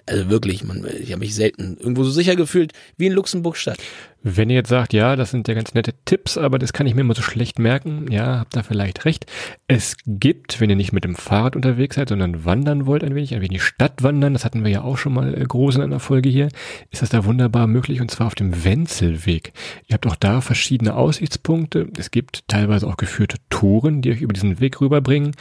also 0.05 0.29
wirklich, 0.29 0.63
man, 0.63 0.85
ich 0.99 1.11
habe 1.11 1.19
mich 1.19 1.35
selten 1.35 1.77
irgendwo 1.77 2.03
so 2.03 2.11
sicher 2.11 2.35
gefühlt 2.35 2.73
wie 2.97 3.07
in 3.07 3.13
Luxemburg-Stadt. 3.13 3.77
Wenn 4.27 4.49
ihr 4.49 4.55
jetzt 4.55 4.69
sagt, 4.69 4.91
ja, 4.91 5.15
das 5.15 5.29
sind 5.29 5.47
ja 5.47 5.53
ganz 5.53 5.75
nette 5.75 5.93
Tipps, 6.03 6.35
aber 6.35 6.57
das 6.57 6.73
kann 6.73 6.87
ich 6.87 6.95
mir 6.95 7.01
immer 7.01 7.13
so 7.13 7.21
schlecht 7.21 7.59
merken, 7.59 8.11
ja, 8.11 8.39
habt 8.39 8.55
da 8.55 8.63
vielleicht 8.63 9.05
recht. 9.05 9.27
Es 9.67 9.97
gibt, 10.07 10.59
wenn 10.59 10.71
ihr 10.71 10.75
nicht 10.75 10.93
mit 10.93 11.03
dem 11.03 11.13
Fahrrad 11.13 11.55
unterwegs 11.55 11.95
seid, 11.95 12.09
sondern 12.09 12.43
wandern 12.43 12.87
wollt 12.87 13.03
ein 13.03 13.13
wenig, 13.13 13.35
ein 13.35 13.41
wenig 13.41 13.61
Stadt 13.61 14.01
wandern, 14.01 14.33
das 14.33 14.43
hatten 14.43 14.63
wir 14.63 14.71
ja 14.71 14.81
auch 14.81 14.97
schon 14.97 15.13
mal 15.13 15.39
äh, 15.39 15.43
groß 15.43 15.75
in 15.75 15.83
einer 15.83 15.99
Folge 15.99 16.29
hier, 16.29 16.47
ist 16.89 17.03
das 17.03 17.09
da 17.09 17.23
wunderbar 17.25 17.67
möglich 17.67 18.01
und 18.01 18.09
zwar 18.09 18.25
auf 18.25 18.33
dem 18.33 18.63
Wenzelweg. 18.63 19.53
Ihr 19.85 19.93
habt 19.93 20.07
auch 20.07 20.15
da 20.15 20.41
verschiedene 20.41 20.95
Aussichtspunkte. 20.95 21.87
Es 21.95 22.09
gibt 22.09 22.47
teilweise 22.47 22.87
auch 22.87 22.97
geführte 22.97 23.37
Touren, 23.51 24.01
die 24.01 24.09
euch 24.09 24.21
über 24.21 24.33
diesen 24.33 24.59
Weg 24.59 24.81
rüberbringen. 24.81 25.35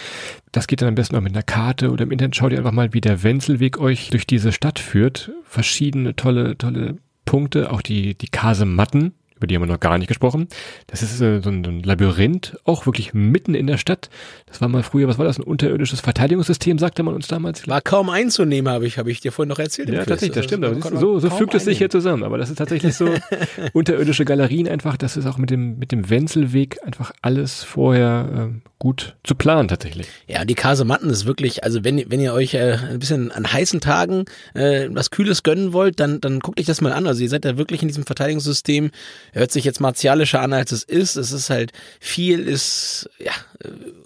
Das 0.54 0.68
geht 0.68 0.82
dann 0.82 0.90
am 0.90 0.94
besten 0.94 1.16
auch 1.16 1.20
mit 1.20 1.32
einer 1.32 1.42
Karte 1.42 1.90
oder 1.90 2.04
im 2.04 2.12
Internet 2.12 2.36
schaut 2.36 2.52
ihr 2.52 2.58
einfach 2.58 2.70
mal, 2.70 2.94
wie 2.94 3.00
der 3.00 3.24
Wenzelweg 3.24 3.80
euch 3.80 4.10
durch 4.10 4.24
diese 4.24 4.52
Stadt 4.52 4.78
führt. 4.78 5.32
Verschiedene 5.42 6.14
tolle, 6.14 6.56
tolle 6.56 6.98
Punkte, 7.24 7.72
auch 7.72 7.82
die, 7.82 8.14
die 8.14 8.28
Kasematten, 8.28 9.14
über 9.36 9.46
die 9.48 9.56
haben 9.56 9.62
wir 9.62 9.66
noch 9.66 9.80
gar 9.80 9.98
nicht 9.98 10.08
gesprochen. 10.08 10.48
Das 10.86 11.02
ist 11.02 11.20
äh, 11.20 11.40
so, 11.40 11.50
ein, 11.50 11.64
so, 11.64 11.70
ein, 11.70 11.82
Labyrinth, 11.82 12.56
auch 12.64 12.86
wirklich 12.86 13.14
mitten 13.14 13.54
in 13.54 13.66
der 13.66 13.78
Stadt. 13.78 14.08
Das 14.46 14.60
war 14.60 14.68
mal 14.68 14.82
früher, 14.82 15.08
was 15.08 15.18
war 15.18 15.24
das, 15.24 15.38
ein 15.38 15.42
unterirdisches 15.42 16.00
Verteidigungssystem, 16.00 16.78
sagte 16.78 17.02
man 17.02 17.14
uns 17.14 17.26
damals. 17.26 17.66
War 17.66 17.80
kaum 17.80 18.10
einzunehmen, 18.10 18.72
habe 18.72 18.86
ich, 18.86 18.96
habe 18.96 19.10
ich 19.10 19.20
dir 19.20 19.32
vorhin 19.32 19.48
noch 19.48 19.58
erzählt. 19.58 19.88
Ja, 19.88 20.04
tatsächlich, 20.04 20.32
das 20.32 20.44
stimmt. 20.44 20.64
Aber 20.64 20.80
so, 20.98 21.18
so 21.18 21.30
fügt 21.30 21.54
es 21.54 21.64
sich 21.64 21.78
hier 21.78 21.90
zusammen. 21.90 22.22
Aber 22.22 22.38
das 22.38 22.48
ist 22.48 22.56
tatsächlich 22.56 22.94
so 22.94 23.08
unterirdische 23.72 24.24
Galerien 24.24 24.68
einfach. 24.68 24.96
Das 24.96 25.16
ist 25.16 25.26
auch 25.26 25.38
mit 25.38 25.50
dem, 25.50 25.78
mit 25.78 25.90
dem 25.90 26.08
Wenzelweg 26.10 26.78
einfach 26.84 27.12
alles 27.20 27.64
vorher 27.64 28.50
äh, 28.54 28.60
gut 28.78 29.16
zu 29.24 29.34
planen 29.34 29.66
tatsächlich. 29.66 30.06
Ja, 30.26 30.44
die 30.44 30.54
Kasematten 30.54 31.08
ist 31.08 31.24
wirklich, 31.24 31.64
also 31.64 31.84
wenn, 31.84 32.04
wenn 32.10 32.20
ihr 32.20 32.34
euch 32.34 32.52
äh, 32.52 32.76
ein 32.90 32.98
bisschen 32.98 33.32
an 33.32 33.50
heißen 33.50 33.80
Tagen 33.80 34.26
äh, 34.52 34.88
was 34.90 35.10
Kühles 35.10 35.42
gönnen 35.42 35.72
wollt, 35.72 36.00
dann, 36.00 36.20
dann 36.20 36.40
guckt 36.40 36.60
euch 36.60 36.66
das 36.66 36.82
mal 36.82 36.92
an. 36.92 37.06
Also 37.06 37.22
ihr 37.22 37.30
seid 37.30 37.44
da 37.46 37.56
wirklich 37.56 37.80
in 37.80 37.88
diesem 37.88 38.04
Verteidigungssystem 38.04 38.90
hört 39.34 39.50
sich 39.50 39.64
jetzt 39.64 39.80
martialischer 39.80 40.40
an, 40.40 40.52
als 40.52 40.72
es 40.72 40.84
ist. 40.84 41.16
Es 41.16 41.32
ist 41.32 41.50
halt 41.50 41.72
viel, 42.00 42.40
ist 42.48 43.10
ja 43.18 43.32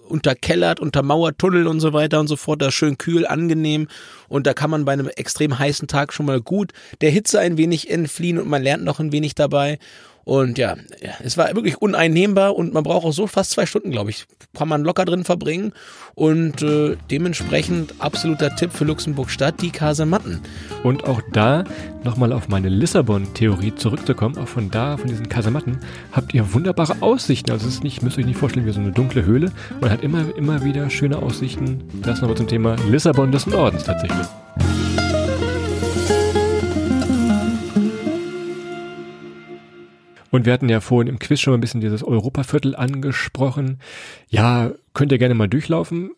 unterkellert, 0.07 0.79
untermauert, 0.79 1.37
Tunnel 1.37 1.67
und 1.67 1.79
so 1.79 1.93
weiter 1.93 2.19
und 2.19 2.27
so 2.27 2.35
fort. 2.35 2.61
Da 2.61 2.71
schön 2.71 2.97
kühl, 2.97 3.25
angenehm 3.25 3.87
und 4.27 4.47
da 4.47 4.53
kann 4.53 4.69
man 4.69 4.85
bei 4.85 4.93
einem 4.93 5.07
extrem 5.07 5.57
heißen 5.57 5.87
Tag 5.87 6.11
schon 6.13 6.25
mal 6.25 6.41
gut 6.41 6.73
der 7.01 7.11
Hitze 7.11 7.39
ein 7.39 7.57
wenig 7.57 7.89
entfliehen 7.89 8.39
und 8.39 8.49
man 8.49 8.63
lernt 8.63 8.83
noch 8.83 8.99
ein 8.99 9.11
wenig 9.11 9.35
dabei. 9.35 9.79
Und 10.29 10.59
ja, 10.59 10.75
es 11.23 11.39
war 11.39 11.55
wirklich 11.55 11.81
uneinnehmbar 11.81 12.55
und 12.55 12.71
man 12.71 12.83
braucht 12.83 13.03
auch 13.03 13.13
so 13.13 13.25
fast 13.25 13.49
zwei 13.49 13.65
Stunden, 13.65 13.89
glaube 13.89 14.11
ich. 14.11 14.27
Kann 14.55 14.67
man 14.67 14.83
locker 14.83 15.03
drin 15.03 15.23
verbringen. 15.23 15.73
Und 16.13 16.61
äh, 16.61 16.97
dementsprechend 17.09 17.95
absoluter 17.97 18.55
Tipp 18.55 18.71
für 18.71 18.85
Luxemburg-Stadt, 18.85 19.59
die 19.59 19.71
Kasematten. 19.71 20.41
Und 20.83 21.05
auch 21.05 21.23
da 21.33 21.63
nochmal 22.03 22.31
auf 22.31 22.47
meine 22.47 22.69
Lissabon-Theorie 22.69 23.73
zurückzukommen, 23.73 24.37
auch 24.37 24.47
von 24.47 24.69
da, 24.69 24.97
von 24.97 25.09
diesen 25.09 25.29
Kasematten, 25.29 25.79
habt 26.11 26.31
ihr 26.35 26.53
wunderbare 26.53 26.97
Aussichten. 27.01 27.49
Also 27.49 27.67
es 27.67 27.77
ist 27.77 27.83
nicht, 27.83 28.03
müsst 28.03 28.17
ihr 28.17 28.21
euch 28.21 28.27
nicht 28.27 28.37
vorstellen, 28.37 28.67
wie 28.67 28.71
so 28.71 28.79
eine 28.79 28.91
dunkle 28.91 29.25
Höhle. 29.25 29.51
Man 29.81 29.89
hat 29.89 30.03
immer, 30.03 30.25
immer 30.37 30.63
wieder 30.63 30.91
schöne 30.91 31.17
Aussichten. 31.17 31.81
Das 32.03 32.21
nochmal 32.21 32.37
zum 32.37 32.47
Thema 32.47 32.75
Lissabon 32.87 33.31
des 33.31 33.47
Nordens 33.47 33.83
tatsächlich. 33.85 34.27
Und 40.31 40.45
wir 40.45 40.53
hatten 40.53 40.69
ja 40.69 40.79
vorhin 40.79 41.07
im 41.07 41.19
Quiz 41.19 41.39
schon 41.39 41.51
mal 41.51 41.57
ein 41.57 41.61
bisschen 41.61 41.81
dieses 41.81 42.03
Europaviertel 42.03 42.75
angesprochen. 42.75 43.79
Ja, 44.27 44.71
könnt 44.93 45.11
ihr 45.11 45.17
gerne 45.17 45.35
mal 45.35 45.47
durchlaufen. 45.47 46.11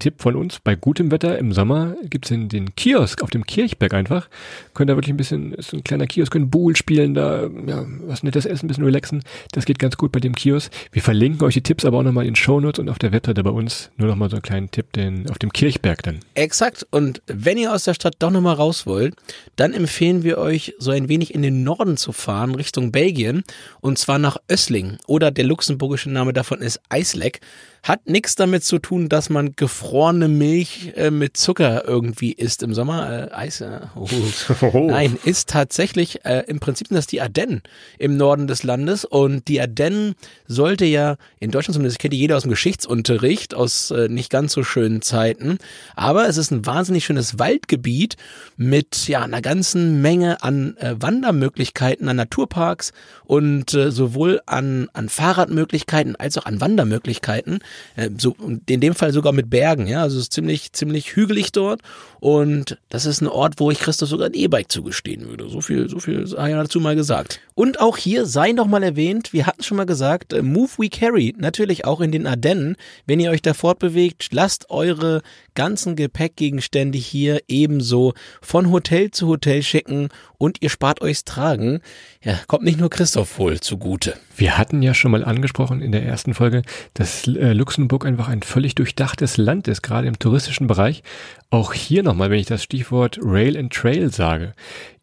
Tipp 0.00 0.20
von 0.20 0.34
uns, 0.34 0.58
bei 0.58 0.74
gutem 0.74 1.12
Wetter 1.12 1.38
im 1.38 1.52
Sommer 1.52 1.94
gibt's 2.02 2.30
den, 2.30 2.48
den 2.48 2.74
Kiosk 2.74 3.22
auf 3.22 3.30
dem 3.30 3.46
Kirchberg 3.46 3.94
einfach. 3.94 4.28
Könnt 4.74 4.90
ihr 4.90 4.96
wirklich 4.96 5.14
ein 5.14 5.16
bisschen, 5.16 5.54
ist 5.54 5.72
ein 5.72 5.84
kleiner 5.84 6.08
Kiosk, 6.08 6.32
können 6.32 6.50
Buhl 6.50 6.74
spielen, 6.74 7.14
da 7.14 7.48
ja, 7.66 7.86
was 8.06 8.24
nettes 8.24 8.46
essen, 8.46 8.64
ein 8.64 8.68
bisschen 8.68 8.84
relaxen. 8.84 9.22
Das 9.52 9.64
geht 9.64 9.78
ganz 9.78 9.96
gut 9.96 10.10
bei 10.10 10.18
dem 10.18 10.34
Kiosk. 10.34 10.72
Wir 10.90 11.02
verlinken 11.02 11.46
euch 11.46 11.54
die 11.54 11.62
Tipps 11.62 11.84
aber 11.84 11.98
auch 11.98 12.02
nochmal 12.02 12.26
in 12.26 12.34
Shownotes 12.34 12.80
und 12.80 12.88
auf 12.88 12.98
der 12.98 13.12
Webseite 13.12 13.44
bei 13.44 13.50
uns. 13.50 13.90
Nur 13.96 14.08
nochmal 14.08 14.30
so 14.30 14.36
einen 14.36 14.42
kleinen 14.42 14.70
Tipp 14.70 14.92
den, 14.92 15.30
auf 15.30 15.38
dem 15.38 15.52
Kirchberg 15.52 16.02
dann. 16.02 16.18
Exakt. 16.34 16.86
Und 16.90 17.22
wenn 17.26 17.58
ihr 17.58 17.72
aus 17.72 17.84
der 17.84 17.94
Stadt 17.94 18.16
doch 18.18 18.30
nochmal 18.30 18.54
raus 18.54 18.86
wollt, 18.86 19.14
dann 19.56 19.72
empfehlen 19.74 20.24
wir 20.24 20.38
euch, 20.38 20.74
so 20.78 20.90
ein 20.90 21.08
wenig 21.08 21.34
in 21.34 21.42
den 21.42 21.62
Norden 21.62 21.96
zu 21.96 22.12
fahren, 22.12 22.54
Richtung 22.54 22.90
Belgien. 22.90 23.44
Und 23.80 23.98
zwar 23.98 24.18
nach 24.18 24.38
Össling. 24.50 24.98
Oder 25.06 25.30
der 25.30 25.44
luxemburgische 25.44 26.10
Name 26.10 26.32
davon 26.32 26.60
ist 26.60 26.80
Eisleck. 26.88 27.40
Hat 27.82 28.08
nichts 28.08 28.34
damit 28.34 28.64
zu 28.64 28.78
tun, 28.78 29.08
dass 29.08 29.30
man 29.30 29.56
gefrorene 29.90 30.28
Milch 30.28 30.92
äh, 30.94 31.10
mit 31.10 31.36
Zucker 31.36 31.84
irgendwie 31.84 32.30
isst 32.32 32.62
im 32.62 32.74
Sommer. 32.74 33.28
Äh, 33.32 33.34
Eis, 33.34 33.60
äh, 33.60 33.80
oh. 33.96 34.06
oh. 34.72 34.86
Nein, 34.88 35.18
ist 35.24 35.48
tatsächlich, 35.48 36.24
äh, 36.24 36.44
im 36.46 36.60
Prinzip 36.60 36.86
sind 36.86 36.96
das 36.96 37.08
die 37.08 37.20
Ardennen 37.20 37.62
im 37.98 38.16
Norden 38.16 38.46
des 38.46 38.62
Landes. 38.62 39.04
Und 39.04 39.48
die 39.48 39.60
Ardennen 39.60 40.14
sollte 40.46 40.84
ja, 40.84 41.16
in 41.40 41.50
Deutschland 41.50 41.74
zumindest, 41.74 41.98
kennt 41.98 42.14
die 42.14 42.18
jeder 42.18 42.36
aus 42.36 42.42
dem 42.42 42.50
Geschichtsunterricht, 42.50 43.52
aus 43.52 43.90
äh, 43.90 44.06
nicht 44.08 44.30
ganz 44.30 44.52
so 44.52 44.62
schönen 44.62 45.02
Zeiten. 45.02 45.58
Aber 45.96 46.28
es 46.28 46.36
ist 46.36 46.52
ein 46.52 46.66
wahnsinnig 46.66 47.04
schönes 47.04 47.40
Waldgebiet 47.40 48.16
mit 48.56 49.08
ja 49.08 49.22
einer 49.22 49.42
ganzen 49.42 50.00
Menge 50.00 50.40
an 50.44 50.76
äh, 50.76 50.94
Wandermöglichkeiten, 51.00 52.08
an 52.08 52.14
Naturparks 52.14 52.92
und 53.24 53.74
äh, 53.74 53.90
sowohl 53.90 54.40
an, 54.46 54.88
an 54.92 55.08
Fahrradmöglichkeiten 55.08 56.14
als 56.14 56.38
auch 56.38 56.46
an 56.46 56.60
Wandermöglichkeiten. 56.60 57.58
Äh, 57.96 58.10
so, 58.16 58.36
in 58.68 58.80
dem 58.80 58.94
Fall 58.94 59.12
sogar 59.12 59.32
mit 59.32 59.50
Bergen, 59.50 59.79
ja, 59.86 60.02
also 60.02 60.16
es 60.16 60.24
ist 60.24 60.32
ziemlich, 60.32 60.72
ziemlich 60.72 61.16
hügelig 61.16 61.52
dort 61.52 61.82
und 62.20 62.78
das 62.88 63.06
ist 63.06 63.20
ein 63.20 63.28
Ort, 63.28 63.54
wo 63.58 63.70
ich 63.70 63.80
Christoph 63.80 64.08
sogar 64.08 64.26
ein 64.26 64.34
E-Bike 64.34 64.70
zugestehen 64.70 65.28
würde. 65.28 65.48
So 65.48 65.60
viel, 65.60 65.88
so 65.88 65.98
viel 65.98 66.26
sei 66.26 66.52
dazu 66.52 66.80
mal 66.80 66.96
gesagt. 66.96 67.40
Und 67.54 67.80
auch 67.80 67.96
hier 67.96 68.26
sei 68.26 68.52
noch 68.52 68.66
mal 68.66 68.82
erwähnt, 68.82 69.32
wir 69.32 69.46
hatten 69.46 69.62
schon 69.62 69.76
mal 69.76 69.86
gesagt, 69.86 70.32
äh, 70.32 70.42
Move 70.42 70.70
We 70.78 70.88
Carry, 70.88 71.34
natürlich 71.38 71.84
auch 71.84 72.00
in 72.00 72.12
den 72.12 72.26
Ardennen. 72.26 72.76
Wenn 73.06 73.20
ihr 73.20 73.30
euch 73.30 73.42
da 73.42 73.54
fortbewegt, 73.54 74.28
lasst 74.32 74.70
eure 74.70 75.22
ganzen 75.54 75.96
Gepäckgegenstände 75.96 76.98
hier 76.98 77.40
ebenso 77.48 78.14
von 78.40 78.70
Hotel 78.70 79.10
zu 79.10 79.26
Hotel 79.26 79.62
schicken 79.62 80.08
und 80.40 80.62
ihr 80.62 80.70
spart 80.70 81.02
euchs 81.02 81.24
Tragen. 81.24 81.80
Ja, 82.24 82.40
kommt 82.46 82.64
nicht 82.64 82.80
nur 82.80 82.88
Christoph 82.88 83.38
wohl 83.38 83.60
zugute. 83.60 84.14
Wir 84.34 84.56
hatten 84.56 84.82
ja 84.82 84.94
schon 84.94 85.10
mal 85.10 85.22
angesprochen 85.22 85.82
in 85.82 85.92
der 85.92 86.02
ersten 86.02 86.32
Folge, 86.32 86.62
dass 86.94 87.26
äh, 87.26 87.52
Luxemburg 87.52 88.06
einfach 88.06 88.28
ein 88.28 88.42
völlig 88.42 88.74
durchdachtes 88.74 89.36
Land 89.36 89.68
ist, 89.68 89.82
gerade 89.82 90.08
im 90.08 90.18
touristischen 90.18 90.66
Bereich. 90.66 91.02
Auch 91.50 91.74
hier 91.74 92.02
nochmal, 92.02 92.30
wenn 92.30 92.38
ich 92.38 92.46
das 92.46 92.62
Stichwort 92.62 93.18
Rail 93.22 93.56
and 93.56 93.70
Trail 93.70 94.10
sage. 94.10 94.54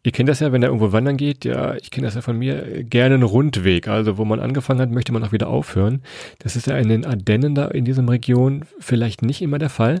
Ihr 0.02 0.10
kennt 0.10 0.28
das 0.28 0.40
ja, 0.40 0.50
wenn 0.50 0.60
da 0.60 0.68
irgendwo 0.68 0.90
wandern 0.90 1.16
geht, 1.16 1.44
ja, 1.44 1.74
ich 1.74 1.90
kenne 1.90 2.06
das 2.06 2.14
ja 2.14 2.22
von 2.22 2.36
mir, 2.36 2.82
gerne 2.82 3.14
ein 3.14 3.22
Rundweg. 3.22 3.86
Also 3.86 4.18
wo 4.18 4.24
man 4.24 4.40
angefangen 4.40 4.80
hat, 4.80 4.90
möchte 4.90 5.12
man 5.12 5.22
auch 5.22 5.32
wieder 5.32 5.48
aufhören. 5.48 6.02
Das 6.40 6.56
ist 6.56 6.66
ja 6.66 6.76
in 6.78 6.88
den 6.88 7.04
Ardennen 7.04 7.54
da 7.54 7.68
in 7.68 7.84
diesem 7.84 8.08
Region 8.08 8.64
vielleicht 8.80 9.22
nicht 9.22 9.40
immer 9.40 9.58
der 9.58 9.70
Fall. 9.70 10.00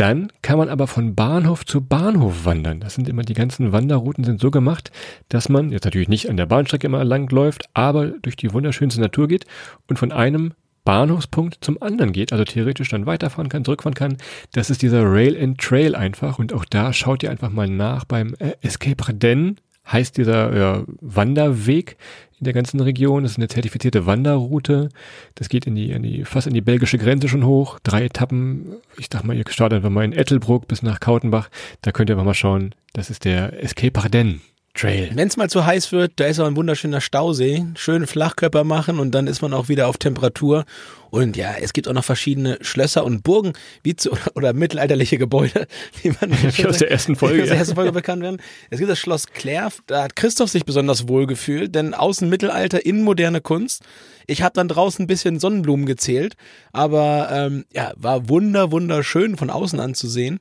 Dann 0.00 0.32
kann 0.40 0.56
man 0.56 0.70
aber 0.70 0.86
von 0.86 1.14
Bahnhof 1.14 1.66
zu 1.66 1.82
Bahnhof 1.82 2.46
wandern. 2.46 2.80
Das 2.80 2.94
sind 2.94 3.06
immer 3.06 3.20
die 3.20 3.34
ganzen 3.34 3.72
Wanderrouten 3.72 4.24
sind 4.24 4.40
so 4.40 4.50
gemacht, 4.50 4.90
dass 5.28 5.50
man 5.50 5.72
jetzt 5.72 5.84
natürlich 5.84 6.08
nicht 6.08 6.30
an 6.30 6.38
der 6.38 6.46
Bahnstrecke 6.46 6.86
immer 6.86 7.04
lang 7.04 7.30
läuft, 7.30 7.64
aber 7.74 8.06
durch 8.06 8.34
die 8.34 8.54
wunderschönste 8.54 8.98
Natur 8.98 9.28
geht 9.28 9.44
und 9.88 9.98
von 9.98 10.10
einem 10.10 10.54
Bahnhofspunkt 10.86 11.58
zum 11.60 11.82
anderen 11.82 12.12
geht, 12.12 12.32
also 12.32 12.44
theoretisch 12.44 12.88
dann 12.88 13.04
weiterfahren 13.04 13.50
kann, 13.50 13.62
zurückfahren 13.62 13.92
kann. 13.92 14.16
Das 14.52 14.70
ist 14.70 14.80
dieser 14.80 15.04
Rail 15.04 15.36
and 15.38 15.58
Trail 15.58 15.94
einfach 15.94 16.38
und 16.38 16.54
auch 16.54 16.64
da 16.64 16.94
schaut 16.94 17.22
ihr 17.22 17.30
einfach 17.30 17.50
mal 17.50 17.68
nach 17.68 18.06
beim 18.06 18.34
äh, 18.38 18.52
Escape 18.62 19.06
Ardennes 19.06 19.56
heißt 19.92 20.16
dieser 20.16 20.56
ja, 20.56 20.84
Wanderweg 21.00 21.96
in 22.38 22.44
der 22.44 22.52
ganzen 22.52 22.80
Region. 22.80 23.22
Das 23.22 23.32
ist 23.32 23.38
eine 23.38 23.48
zertifizierte 23.48 24.06
Wanderroute. 24.06 24.88
Das 25.34 25.48
geht 25.48 25.66
in 25.66 25.74
die, 25.74 25.90
in 25.90 26.02
die, 26.02 26.24
fast 26.24 26.46
in 26.46 26.54
die 26.54 26.60
belgische 26.60 26.98
Grenze 26.98 27.28
schon 27.28 27.44
hoch. 27.44 27.78
Drei 27.82 28.04
Etappen. 28.04 28.76
Ich 28.96 29.08
dachte 29.08 29.26
mal, 29.26 29.36
ihr 29.36 29.44
startet 29.48 29.76
einfach 29.76 29.90
mal 29.90 30.04
in 30.04 30.12
Ettelbruck 30.12 30.66
bis 30.68 30.82
nach 30.82 31.00
Kautenbach. 31.00 31.50
Da 31.82 31.92
könnt 31.92 32.10
ihr 32.10 32.14
einfach 32.14 32.26
mal 32.26 32.34
schauen. 32.34 32.74
Das 32.92 33.10
ist 33.10 33.24
der 33.24 33.62
Escape 33.62 34.00
Ardennes. 34.00 34.40
Trail. 34.74 35.10
Wenn 35.14 35.26
es 35.26 35.36
mal 35.36 35.50
zu 35.50 35.66
heiß 35.66 35.90
wird, 35.90 36.12
da 36.16 36.26
ist 36.26 36.38
auch 36.38 36.46
ein 36.46 36.56
wunderschöner 36.56 37.00
Stausee. 37.00 37.66
Schön 37.74 38.06
Flachkörper 38.06 38.62
machen 38.62 39.00
und 39.00 39.12
dann 39.12 39.26
ist 39.26 39.42
man 39.42 39.52
auch 39.52 39.68
wieder 39.68 39.88
auf 39.88 39.98
Temperatur. 39.98 40.64
Und 41.10 41.36
ja, 41.36 41.54
es 41.60 41.72
gibt 41.72 41.88
auch 41.88 41.92
noch 41.92 42.04
verschiedene 42.04 42.56
Schlösser 42.60 43.04
und 43.04 43.24
Burgen 43.24 43.52
wie 43.82 43.96
zu, 43.96 44.10
oder, 44.34 44.52
mittelalterliche 44.52 45.18
Gebäude, 45.18 45.66
die 46.02 46.10
man 46.10 46.30
wie 46.30 46.66
aus 46.66 46.78
der 46.78 46.90
ersten 46.90 47.16
Folge, 47.16 47.42
aus 47.42 47.48
der 47.48 47.58
ersten 47.58 47.74
Folge 47.74 47.90
bekannt 47.90 48.22
werden. 48.22 48.40
Es 48.70 48.78
gibt 48.78 48.90
das 48.90 49.00
Schloss 49.00 49.26
Clerf, 49.26 49.80
da 49.86 50.04
hat 50.04 50.14
Christoph 50.14 50.50
sich 50.50 50.64
besonders 50.64 51.08
wohl 51.08 51.26
gefühlt, 51.26 51.74
denn 51.74 51.92
außen 51.92 52.28
Mittelalter, 52.28 52.86
innen 52.86 53.02
moderne 53.02 53.40
Kunst. 53.40 53.82
Ich 54.28 54.42
habe 54.42 54.52
dann 54.54 54.68
draußen 54.68 55.04
ein 55.04 55.08
bisschen 55.08 55.40
Sonnenblumen 55.40 55.86
gezählt, 55.86 56.34
aber 56.72 57.28
ähm, 57.32 57.64
ja, 57.72 57.92
war 57.96 58.28
wunder 58.28 58.70
wunderschön 58.70 59.36
von 59.36 59.50
außen 59.50 59.80
anzusehen 59.80 60.38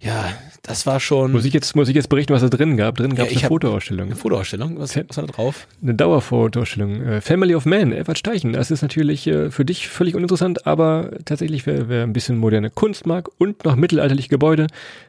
ja, 0.00 0.32
das 0.62 0.86
war 0.86 1.00
schon. 1.00 1.32
Muss 1.32 1.44
ich 1.44 1.52
jetzt, 1.52 1.74
muss 1.74 1.88
ich 1.88 1.94
jetzt 1.94 2.08
berichten, 2.08 2.32
was 2.32 2.42
da 2.42 2.48
drin 2.48 2.76
gab? 2.76 2.96
Drin 2.96 3.14
gab 3.16 3.26
es 3.26 3.34
ja, 3.34 3.40
eine 3.40 3.48
Fotoausstellung. 3.48 4.06
Eine 4.06 4.16
Fotoausstellung? 4.16 4.78
Was, 4.78 4.96
was 4.96 5.16
war 5.16 5.26
da 5.26 5.32
drauf? 5.32 5.66
Eine 5.82 5.94
Dauerfotoausstellung. 5.94 7.02
Äh, 7.02 7.20
Family 7.20 7.54
of 7.54 7.66
Man, 7.66 7.92
Edward 7.92 8.18
Steichen. 8.18 8.52
Das 8.52 8.70
ist 8.70 8.82
natürlich 8.82 9.26
äh, 9.26 9.50
für 9.50 9.64
dich 9.64 9.88
völlig 9.88 10.14
uninteressant, 10.14 10.66
aber 10.66 11.10
tatsächlich, 11.24 11.66
wer, 11.66 11.88
wer 11.88 12.04
ein 12.04 12.12
bisschen 12.12 12.38
moderne 12.38 12.70
Kunst 12.70 13.06
mag 13.06 13.28
und 13.38 13.64
noch 13.64 13.74
mittelalterliche 13.74 14.28
Gebäude, 14.28 14.68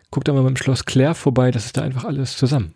guckt 0.09 0.27
da 0.27 0.33
mal 0.33 0.43
beim 0.43 0.57
Schloss 0.57 0.85
Claire 0.85 1.13
vorbei. 1.13 1.51
Das 1.51 1.65
ist 1.65 1.77
da 1.77 1.81
einfach 1.81 2.05
alles 2.05 2.35
zusammen. 2.35 2.73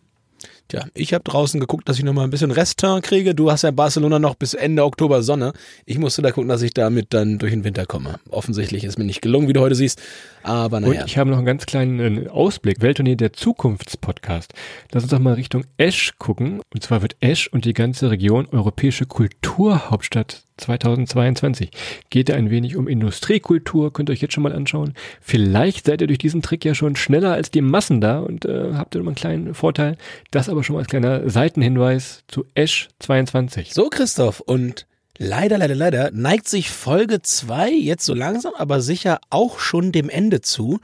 Tja, 0.69 0.85
ich 0.93 1.13
habe 1.13 1.23
draußen 1.23 1.59
geguckt, 1.59 1.87
dass 1.89 1.97
ich 1.97 2.03
noch 2.03 2.13
mal 2.13 2.23
ein 2.23 2.29
bisschen 2.29 2.51
Restin 2.51 3.01
kriege. 3.01 3.35
Du 3.35 3.51
hast 3.51 3.63
ja 3.63 3.71
Barcelona 3.71 4.17
noch 4.17 4.35
bis 4.35 4.53
Ende 4.53 4.83
Oktober 4.85 5.21
Sonne. 5.21 5.53
Ich 5.85 5.99
musste 5.99 6.21
da 6.21 6.31
gucken, 6.31 6.47
dass 6.47 6.61
ich 6.61 6.73
damit 6.73 7.13
dann 7.13 7.37
durch 7.37 7.51
den 7.51 7.63
Winter 7.63 7.85
komme. 7.85 8.19
Offensichtlich 8.29 8.83
ist 8.83 8.97
mir 8.97 9.03
nicht 9.03 9.21
gelungen, 9.21 9.47
wie 9.47 9.53
du 9.53 9.59
heute 9.59 9.75
siehst. 9.75 10.01
Aber 10.41 10.79
naja. 10.79 11.01
Und 11.01 11.07
ich 11.07 11.17
habe 11.17 11.29
noch 11.29 11.37
einen 11.37 11.45
ganz 11.45 11.65
kleinen 11.65 12.25
äh, 12.25 12.29
Ausblick. 12.29 12.81
Welttournee 12.81 13.15
der 13.15 13.33
Zukunftspodcast. 13.33 14.53
Lass 14.91 15.03
uns 15.03 15.11
doch 15.11 15.19
mal 15.19 15.33
Richtung 15.33 15.65
Esch 15.77 16.13
gucken. 16.17 16.61
Und 16.73 16.81
zwar 16.81 17.01
wird 17.01 17.17
Esch 17.19 17.47
und 17.47 17.65
die 17.65 17.73
ganze 17.73 18.09
Region 18.09 18.47
europäische 18.47 19.05
Kulturhauptstadt 19.05 20.43
2022. 20.57 21.71
Geht 22.09 22.31
ein 22.31 22.49
wenig 22.49 22.75
um 22.75 22.87
Industriekultur, 22.87 23.91
könnt 23.93 24.09
ihr 24.09 24.13
euch 24.13 24.21
jetzt 24.21 24.33
schon 24.33 24.43
mal 24.43 24.53
anschauen. 24.53 24.93
Vielleicht 25.21 25.85
seid 25.85 26.01
ihr 26.01 26.07
durch 26.07 26.19
diesen 26.19 26.41
Trick 26.41 26.65
ja 26.65 26.75
schon 26.75 26.95
schneller 26.95 27.33
als 27.33 27.51
die 27.51 27.61
Massen 27.61 28.01
da 28.01 28.19
und 28.19 28.45
äh, 28.45 28.73
habt 28.73 28.95
ihr 28.95 29.01
immer 29.01 29.09
einen 29.09 29.15
kleinen 29.15 29.53
Vorteil. 29.53 29.97
Das 30.31 30.49
aber 30.49 30.63
schon 30.63 30.75
mal 30.75 30.79
als 30.79 30.89
kleiner 30.89 31.29
Seitenhinweis 31.29 32.23
zu 32.27 32.45
Esch 32.55 32.89
22. 32.99 33.73
So, 33.73 33.89
Christoph, 33.89 34.39
und 34.39 34.85
leider, 35.17 35.57
leider, 35.57 35.75
leider 35.75 36.11
neigt 36.11 36.47
sich 36.47 36.69
Folge 36.69 37.21
2 37.21 37.71
jetzt 37.71 38.05
so 38.05 38.13
langsam, 38.13 38.53
aber 38.57 38.81
sicher 38.81 39.19
auch 39.29 39.59
schon 39.59 39.91
dem 39.91 40.09
Ende 40.09 40.41
zu. 40.41 40.79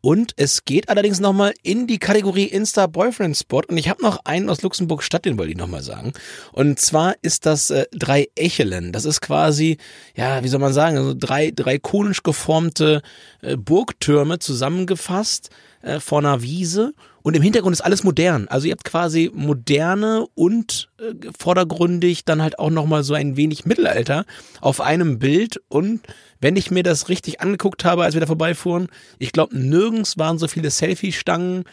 Und 0.00 0.32
es 0.36 0.64
geht 0.64 0.88
allerdings 0.88 1.20
nochmal 1.20 1.52
in 1.62 1.86
die 1.86 1.98
Kategorie 1.98 2.44
Insta 2.44 2.86
Boyfriend 2.86 3.36
Spot. 3.36 3.62
Und 3.68 3.76
ich 3.76 3.88
habe 3.88 4.02
noch 4.02 4.24
einen 4.24 4.48
aus 4.48 4.62
Luxemburg 4.62 5.02
Stadt, 5.02 5.24
den 5.24 5.38
wollte 5.38 5.52
ich 5.52 5.58
nochmal 5.58 5.82
sagen. 5.82 6.12
Und 6.52 6.80
zwar 6.80 7.14
ist 7.22 7.44
das 7.46 7.70
äh, 7.70 7.86
drei 7.92 8.28
Echelen. 8.34 8.92
Das 8.92 9.04
ist 9.04 9.20
quasi, 9.20 9.76
ja, 10.14 10.42
wie 10.42 10.48
soll 10.48 10.60
man 10.60 10.72
sagen, 10.72 10.96
also 10.96 11.14
drei, 11.14 11.50
drei 11.50 11.78
konisch 11.78 12.22
geformte 12.22 13.02
äh, 13.42 13.56
Burgtürme 13.56 14.38
zusammengefasst 14.38 15.50
äh, 15.82 16.00
vor 16.00 16.18
einer 16.18 16.42
Wiese. 16.42 16.94
Und 17.22 17.36
im 17.36 17.42
Hintergrund 17.42 17.74
ist 17.74 17.80
alles 17.80 18.02
modern. 18.02 18.48
Also 18.48 18.66
ihr 18.66 18.72
habt 18.72 18.84
quasi 18.84 19.30
moderne 19.34 20.26
und 20.34 20.88
äh, 20.98 21.14
vordergründig 21.38 22.24
dann 22.24 22.42
halt 22.42 22.58
auch 22.58 22.70
nochmal 22.70 23.02
so 23.02 23.14
ein 23.14 23.36
wenig 23.36 23.66
Mittelalter 23.66 24.24
auf 24.60 24.80
einem 24.80 25.18
Bild. 25.18 25.60
Und 25.68 26.00
wenn 26.40 26.56
ich 26.56 26.70
mir 26.70 26.82
das 26.82 27.08
richtig 27.08 27.40
angeguckt 27.40 27.84
habe, 27.84 28.04
als 28.04 28.14
wir 28.14 28.20
da 28.20 28.26
vorbeifuhren, 28.26 28.88
ich 29.18 29.32
glaube, 29.32 29.56
nirgends 29.58 30.18
waren 30.18 30.38
so 30.38 30.48
viele 30.48 30.70
Selfie-Stangen 30.70 31.64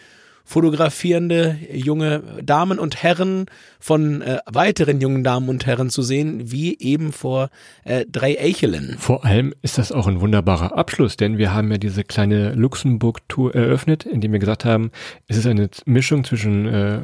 fotografierende 0.47 1.57
junge 1.73 2.23
Damen 2.41 2.79
und 2.79 3.03
Herren 3.03 3.47
von 3.81 4.21
äh, 4.21 4.39
weiteren 4.45 5.01
jungen 5.01 5.25
Damen 5.25 5.49
und 5.49 5.65
Herren 5.65 5.89
zu 5.89 6.01
sehen, 6.01 6.49
wie 6.51 6.79
eben 6.79 7.11
vor 7.11 7.49
äh, 7.83 8.05
drei 8.09 8.35
Echelen. 8.35 8.95
Vor 8.97 9.25
allem 9.25 9.53
ist 9.61 9.77
das 9.77 9.91
auch 9.91 10.07
ein 10.07 10.21
wunderbarer 10.21 10.77
Abschluss, 10.77 11.17
denn 11.17 11.37
wir 11.37 11.53
haben 11.53 11.69
ja 11.69 11.77
diese 11.77 12.05
kleine 12.05 12.53
Luxemburg-Tour 12.53 13.55
eröffnet, 13.55 14.05
indem 14.05 14.31
wir 14.31 14.39
gesagt 14.39 14.63
haben, 14.63 14.91
es 15.27 15.35
ist 15.35 15.45
eine 15.45 15.69
Mischung 15.85 16.23
zwischen 16.23 16.65
äh, 16.65 17.01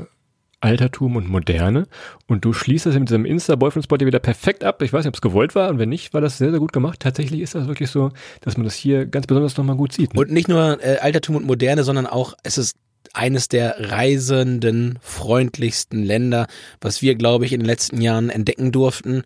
Altertum 0.62 1.17
und 1.17 1.27
Moderne. 1.27 1.88
Und 2.27 2.45
du 2.45 2.53
schließt 2.53 2.86
das 2.86 2.95
mit 2.95 3.10
diesem 3.10 3.25
Insta-Boyfriend-Spot 3.25 3.99
wieder 3.99 4.19
perfekt 4.19 4.63
ab. 4.63 4.82
Ich 4.82 4.93
weiß 4.93 5.03
nicht, 5.03 5.10
ob 5.10 5.15
es 5.15 5.21
gewollt 5.21 5.53
war 5.53 5.69
und 5.69 5.79
wenn 5.79 5.89
nicht, 5.89 6.13
war 6.13 6.21
das 6.21 6.38
sehr, 6.38 6.51
sehr 6.51 6.60
gut 6.60 6.71
gemacht. 6.71 7.01
Tatsächlich 7.01 7.41
ist 7.41 7.56
das 7.56 7.67
wirklich 7.67 7.89
so, 7.89 8.12
dass 8.39 8.56
man 8.56 8.63
das 8.63 8.75
hier 8.75 9.06
ganz 9.06 9.27
besonders 9.27 9.58
nochmal 9.58 9.75
gut 9.75 9.91
sieht. 9.91 10.13
Ne? 10.13 10.21
Und 10.21 10.32
nicht 10.32 10.47
nur 10.47 10.82
äh, 10.82 10.99
Altertum 10.99 11.36
und 11.36 11.45
Moderne, 11.45 11.84
sondern 11.84 12.08
auch, 12.08 12.36
es 12.43 12.58
ist 12.58 12.77
eines 13.13 13.47
der 13.47 13.91
reisenden, 13.91 14.99
freundlichsten 15.01 16.03
Länder, 16.03 16.47
was 16.81 17.01
wir, 17.01 17.15
glaube 17.15 17.45
ich, 17.45 17.53
in 17.53 17.59
den 17.59 17.67
letzten 17.67 18.01
Jahren 18.01 18.29
entdecken 18.29 18.71
durften. 18.71 19.23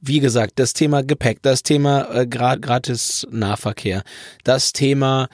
Wie 0.00 0.20
gesagt, 0.20 0.52
das 0.56 0.72
Thema 0.72 1.02
Gepäck, 1.02 1.42
das 1.42 1.62
Thema 1.62 2.08
äh, 2.14 2.26
gratis 2.26 3.26
Nahverkehr, 3.30 4.02
das 4.44 4.72
Thema 4.72 5.28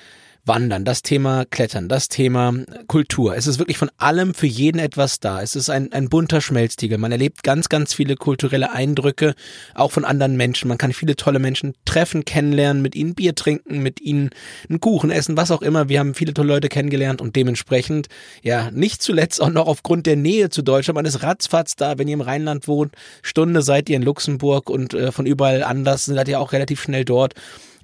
Wandern, 0.46 0.85
das 0.85 1.02
Thema 1.02 1.44
Klettern, 1.44 1.88
das 1.88 2.09
Thema 2.09 2.54
Kultur. 2.87 3.37
Es 3.37 3.48
ist 3.48 3.59
wirklich 3.59 3.78
von 3.78 3.90
allem 3.98 4.32
für 4.32 4.46
jeden 4.46 4.78
etwas 4.78 5.18
da. 5.18 5.42
Es 5.42 5.56
ist 5.56 5.70
ein, 5.70 5.92
ein 5.92 6.09
bunter 6.09 6.40
Schmelztiegel. 6.40 6.98
Man 6.98 7.11
erlebt 7.11 7.42
ganz, 7.42 7.68
ganz 7.68 7.92
viele 7.92 8.14
kulturelle 8.14 8.70
Eindrücke, 8.70 9.35
auch 9.74 9.90
von 9.90 10.04
anderen 10.04 10.37
Menschen. 10.37 10.68
Man 10.68 10.78
kann 10.78 10.92
viele 10.92 11.16
tolle 11.16 11.40
Menschen 11.40 11.74
treffen, 11.85 12.24
kennenlernen, 12.24 12.80
mit 12.80 12.94
ihnen 12.94 13.16
Bier 13.16 13.35
trinken, 13.35 13.80
mit 13.80 14.00
ihnen 14.00 14.30
einen 14.68 14.78
Kuchen 14.78 15.11
essen, 15.11 15.37
was 15.37 15.50
auch 15.50 15.62
immer. 15.62 15.88
Wir 15.88 15.98
haben 15.98 16.14
viele 16.14 16.32
tolle 16.32 16.48
Leute 16.48 16.68
kennengelernt 16.68 17.20
und 17.20 17.35
dementsprechend, 17.35 18.06
ja, 18.42 18.70
nicht 18.70 19.02
zuletzt 19.02 19.42
auch 19.42 19.50
noch 19.50 19.66
aufgrund 19.66 20.06
der 20.06 20.16
Nähe 20.16 20.48
zu 20.48 20.62
Deutschland. 20.62 20.94
Man 20.94 21.06
ist 21.06 21.24
ratzfatz 21.24 21.74
da, 21.74 21.98
wenn 21.98 22.06
ihr 22.06 22.14
im 22.14 22.20
Rheinland 22.20 22.68
wohnt. 22.68 22.94
Stunde 23.22 23.62
seid 23.62 23.88
ihr 23.88 23.96
in 23.96 24.02
Luxemburg 24.02 24.70
und 24.70 24.94
äh, 24.94 25.11
von 25.11 25.26
überall 25.26 25.64
anders 25.64 26.04
seid 26.04 26.28
ihr 26.28 26.38
auch 26.38 26.52
relativ 26.52 26.80
schnell 26.80 27.04
dort. 27.04 27.35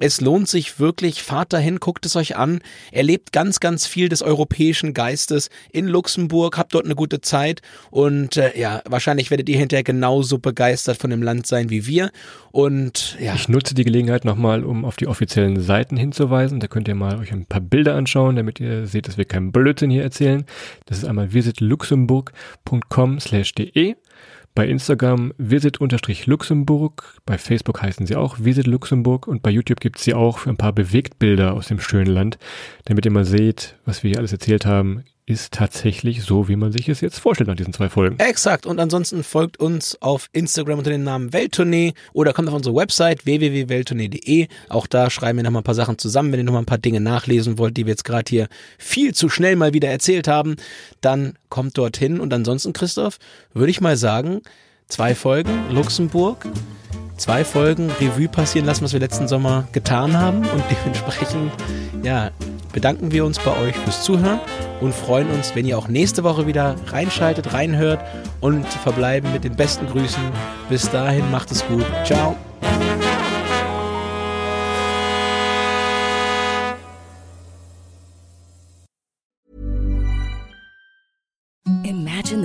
Es 0.02 0.20
lohnt 0.20 0.48
sich 0.48 0.80
wirklich, 0.80 1.22
fahrt 1.22 1.52
dahin, 1.52 1.78
guckt 1.78 2.04
es 2.06 2.16
euch 2.16 2.34
an, 2.34 2.60
erlebt 2.90 3.30
ganz, 3.30 3.60
ganz 3.60 3.86
viel 3.86 4.08
des 4.08 4.20
europäischen 4.20 4.94
Geistes 4.94 5.48
in 5.70 5.86
Luxemburg, 5.86 6.58
habt 6.58 6.74
dort 6.74 6.86
eine 6.86 6.96
gute 6.96 7.20
Zeit 7.20 7.62
und 7.92 8.36
äh, 8.36 8.58
ja, 8.58 8.82
wahrscheinlich 8.84 9.30
werdet 9.30 9.48
ihr 9.48 9.56
hinterher 9.56 9.84
genauso 9.84 10.38
begeistert 10.38 10.96
von 10.96 11.10
dem 11.10 11.22
Land 11.22 11.46
sein 11.46 11.70
wie 11.70 11.86
wir. 11.86 12.10
Und 12.50 13.16
ja. 13.20 13.36
Ich 13.36 13.48
nutze 13.48 13.74
die 13.74 13.84
Gelegenheit 13.84 14.24
nochmal, 14.24 14.64
um 14.64 14.84
auf 14.84 14.96
die 14.96 15.06
offiziellen 15.06 15.60
Seiten 15.60 15.96
hinzuweisen. 15.96 16.58
Da 16.58 16.66
könnt 16.66 16.88
ihr 16.88 16.96
mal 16.96 17.20
euch 17.20 17.30
ein 17.30 17.46
paar 17.46 17.60
Bilder 17.60 17.94
anschauen, 17.94 18.34
damit 18.34 18.58
ihr 18.58 18.88
seht, 18.88 19.06
dass 19.06 19.18
wir 19.18 19.24
keinen 19.24 19.52
Blödsinn 19.52 19.90
hier 19.90 20.02
erzählen. 20.02 20.44
Das 20.86 20.98
ist 20.98 21.04
einmal 21.04 21.32
visitluxemburg.com 21.32 23.20
slash 23.20 23.54
de 23.54 23.94
bei 24.54 24.68
Instagram 24.68 25.32
visit-luxemburg, 25.38 27.20
bei 27.24 27.38
Facebook 27.38 27.80
heißen 27.80 28.06
sie 28.06 28.16
auch 28.16 28.36
Visit 28.38 28.66
Luxemburg 28.66 29.26
und 29.26 29.42
bei 29.42 29.50
YouTube 29.50 29.80
gibt 29.80 29.98
es 29.98 30.04
sie 30.04 30.14
auch 30.14 30.38
für 30.38 30.50
ein 30.50 30.58
paar 30.58 30.72
Bewegtbilder 30.72 31.54
aus 31.54 31.68
dem 31.68 31.80
schönen 31.80 32.12
Land, 32.12 32.38
damit 32.84 33.04
ihr 33.06 33.12
mal 33.12 33.24
seht, 33.24 33.76
was 33.86 34.02
wir 34.02 34.10
hier 34.10 34.18
alles 34.18 34.32
erzählt 34.32 34.66
haben. 34.66 35.04
Ist 35.24 35.52
tatsächlich 35.52 36.24
so, 36.24 36.48
wie 36.48 36.56
man 36.56 36.72
sich 36.72 36.88
es 36.88 37.00
jetzt 37.00 37.18
vorstellt 37.18 37.48
nach 37.48 37.56
diesen 37.56 37.72
zwei 37.72 37.88
Folgen. 37.88 38.18
Exakt. 38.18 38.66
Und 38.66 38.80
ansonsten 38.80 39.22
folgt 39.22 39.60
uns 39.60 40.00
auf 40.02 40.28
Instagram 40.32 40.78
unter 40.78 40.90
dem 40.90 41.04
Namen 41.04 41.32
Welttournee 41.32 41.94
oder 42.12 42.32
kommt 42.32 42.48
auf 42.48 42.54
unsere 42.54 42.74
Website 42.74 43.24
www.welttournee.de. 43.24 44.48
Auch 44.68 44.86
da 44.86 45.10
schreiben 45.10 45.38
wir 45.38 45.44
nochmal 45.44 45.60
ein 45.60 45.64
paar 45.64 45.76
Sachen 45.76 45.96
zusammen. 45.98 46.32
Wenn 46.32 46.40
ihr 46.40 46.44
nochmal 46.44 46.62
ein 46.62 46.66
paar 46.66 46.78
Dinge 46.78 47.00
nachlesen 47.00 47.56
wollt, 47.58 47.76
die 47.76 47.86
wir 47.86 47.92
jetzt 47.92 48.04
gerade 48.04 48.28
hier 48.28 48.48
viel 48.78 49.14
zu 49.14 49.28
schnell 49.28 49.54
mal 49.54 49.72
wieder 49.72 49.88
erzählt 49.88 50.26
haben, 50.26 50.56
dann 51.00 51.34
kommt 51.48 51.78
dorthin. 51.78 52.18
Und 52.18 52.34
ansonsten, 52.34 52.72
Christoph, 52.72 53.18
würde 53.54 53.70
ich 53.70 53.80
mal 53.80 53.96
sagen, 53.96 54.42
zwei 54.88 55.14
Folgen 55.14 55.52
Luxemburg 55.70 56.46
zwei 57.22 57.44
Folgen 57.44 57.88
Revue 58.00 58.26
passieren 58.26 58.66
lassen, 58.66 58.82
was 58.82 58.92
wir 58.92 58.98
letzten 58.98 59.28
Sommer 59.28 59.68
getan 59.70 60.18
haben. 60.18 60.38
Und 60.38 60.64
dementsprechend, 60.68 61.52
ja, 62.02 62.30
bedanken 62.72 63.12
wir 63.12 63.24
uns 63.24 63.38
bei 63.38 63.56
euch 63.58 63.76
fürs 63.76 64.02
Zuhören 64.02 64.40
und 64.80 64.92
freuen 64.92 65.30
uns, 65.30 65.54
wenn 65.54 65.64
ihr 65.64 65.78
auch 65.78 65.86
nächste 65.86 66.24
Woche 66.24 66.48
wieder 66.48 66.74
reinschaltet, 66.88 67.54
reinhört 67.54 68.00
und 68.40 68.66
verbleiben 68.66 69.32
mit 69.32 69.44
den 69.44 69.54
besten 69.54 69.86
Grüßen. 69.86 70.22
Bis 70.68 70.90
dahin, 70.90 71.30
macht 71.30 71.52
es 71.52 71.64
gut. 71.68 71.84
Ciao. 72.04 72.34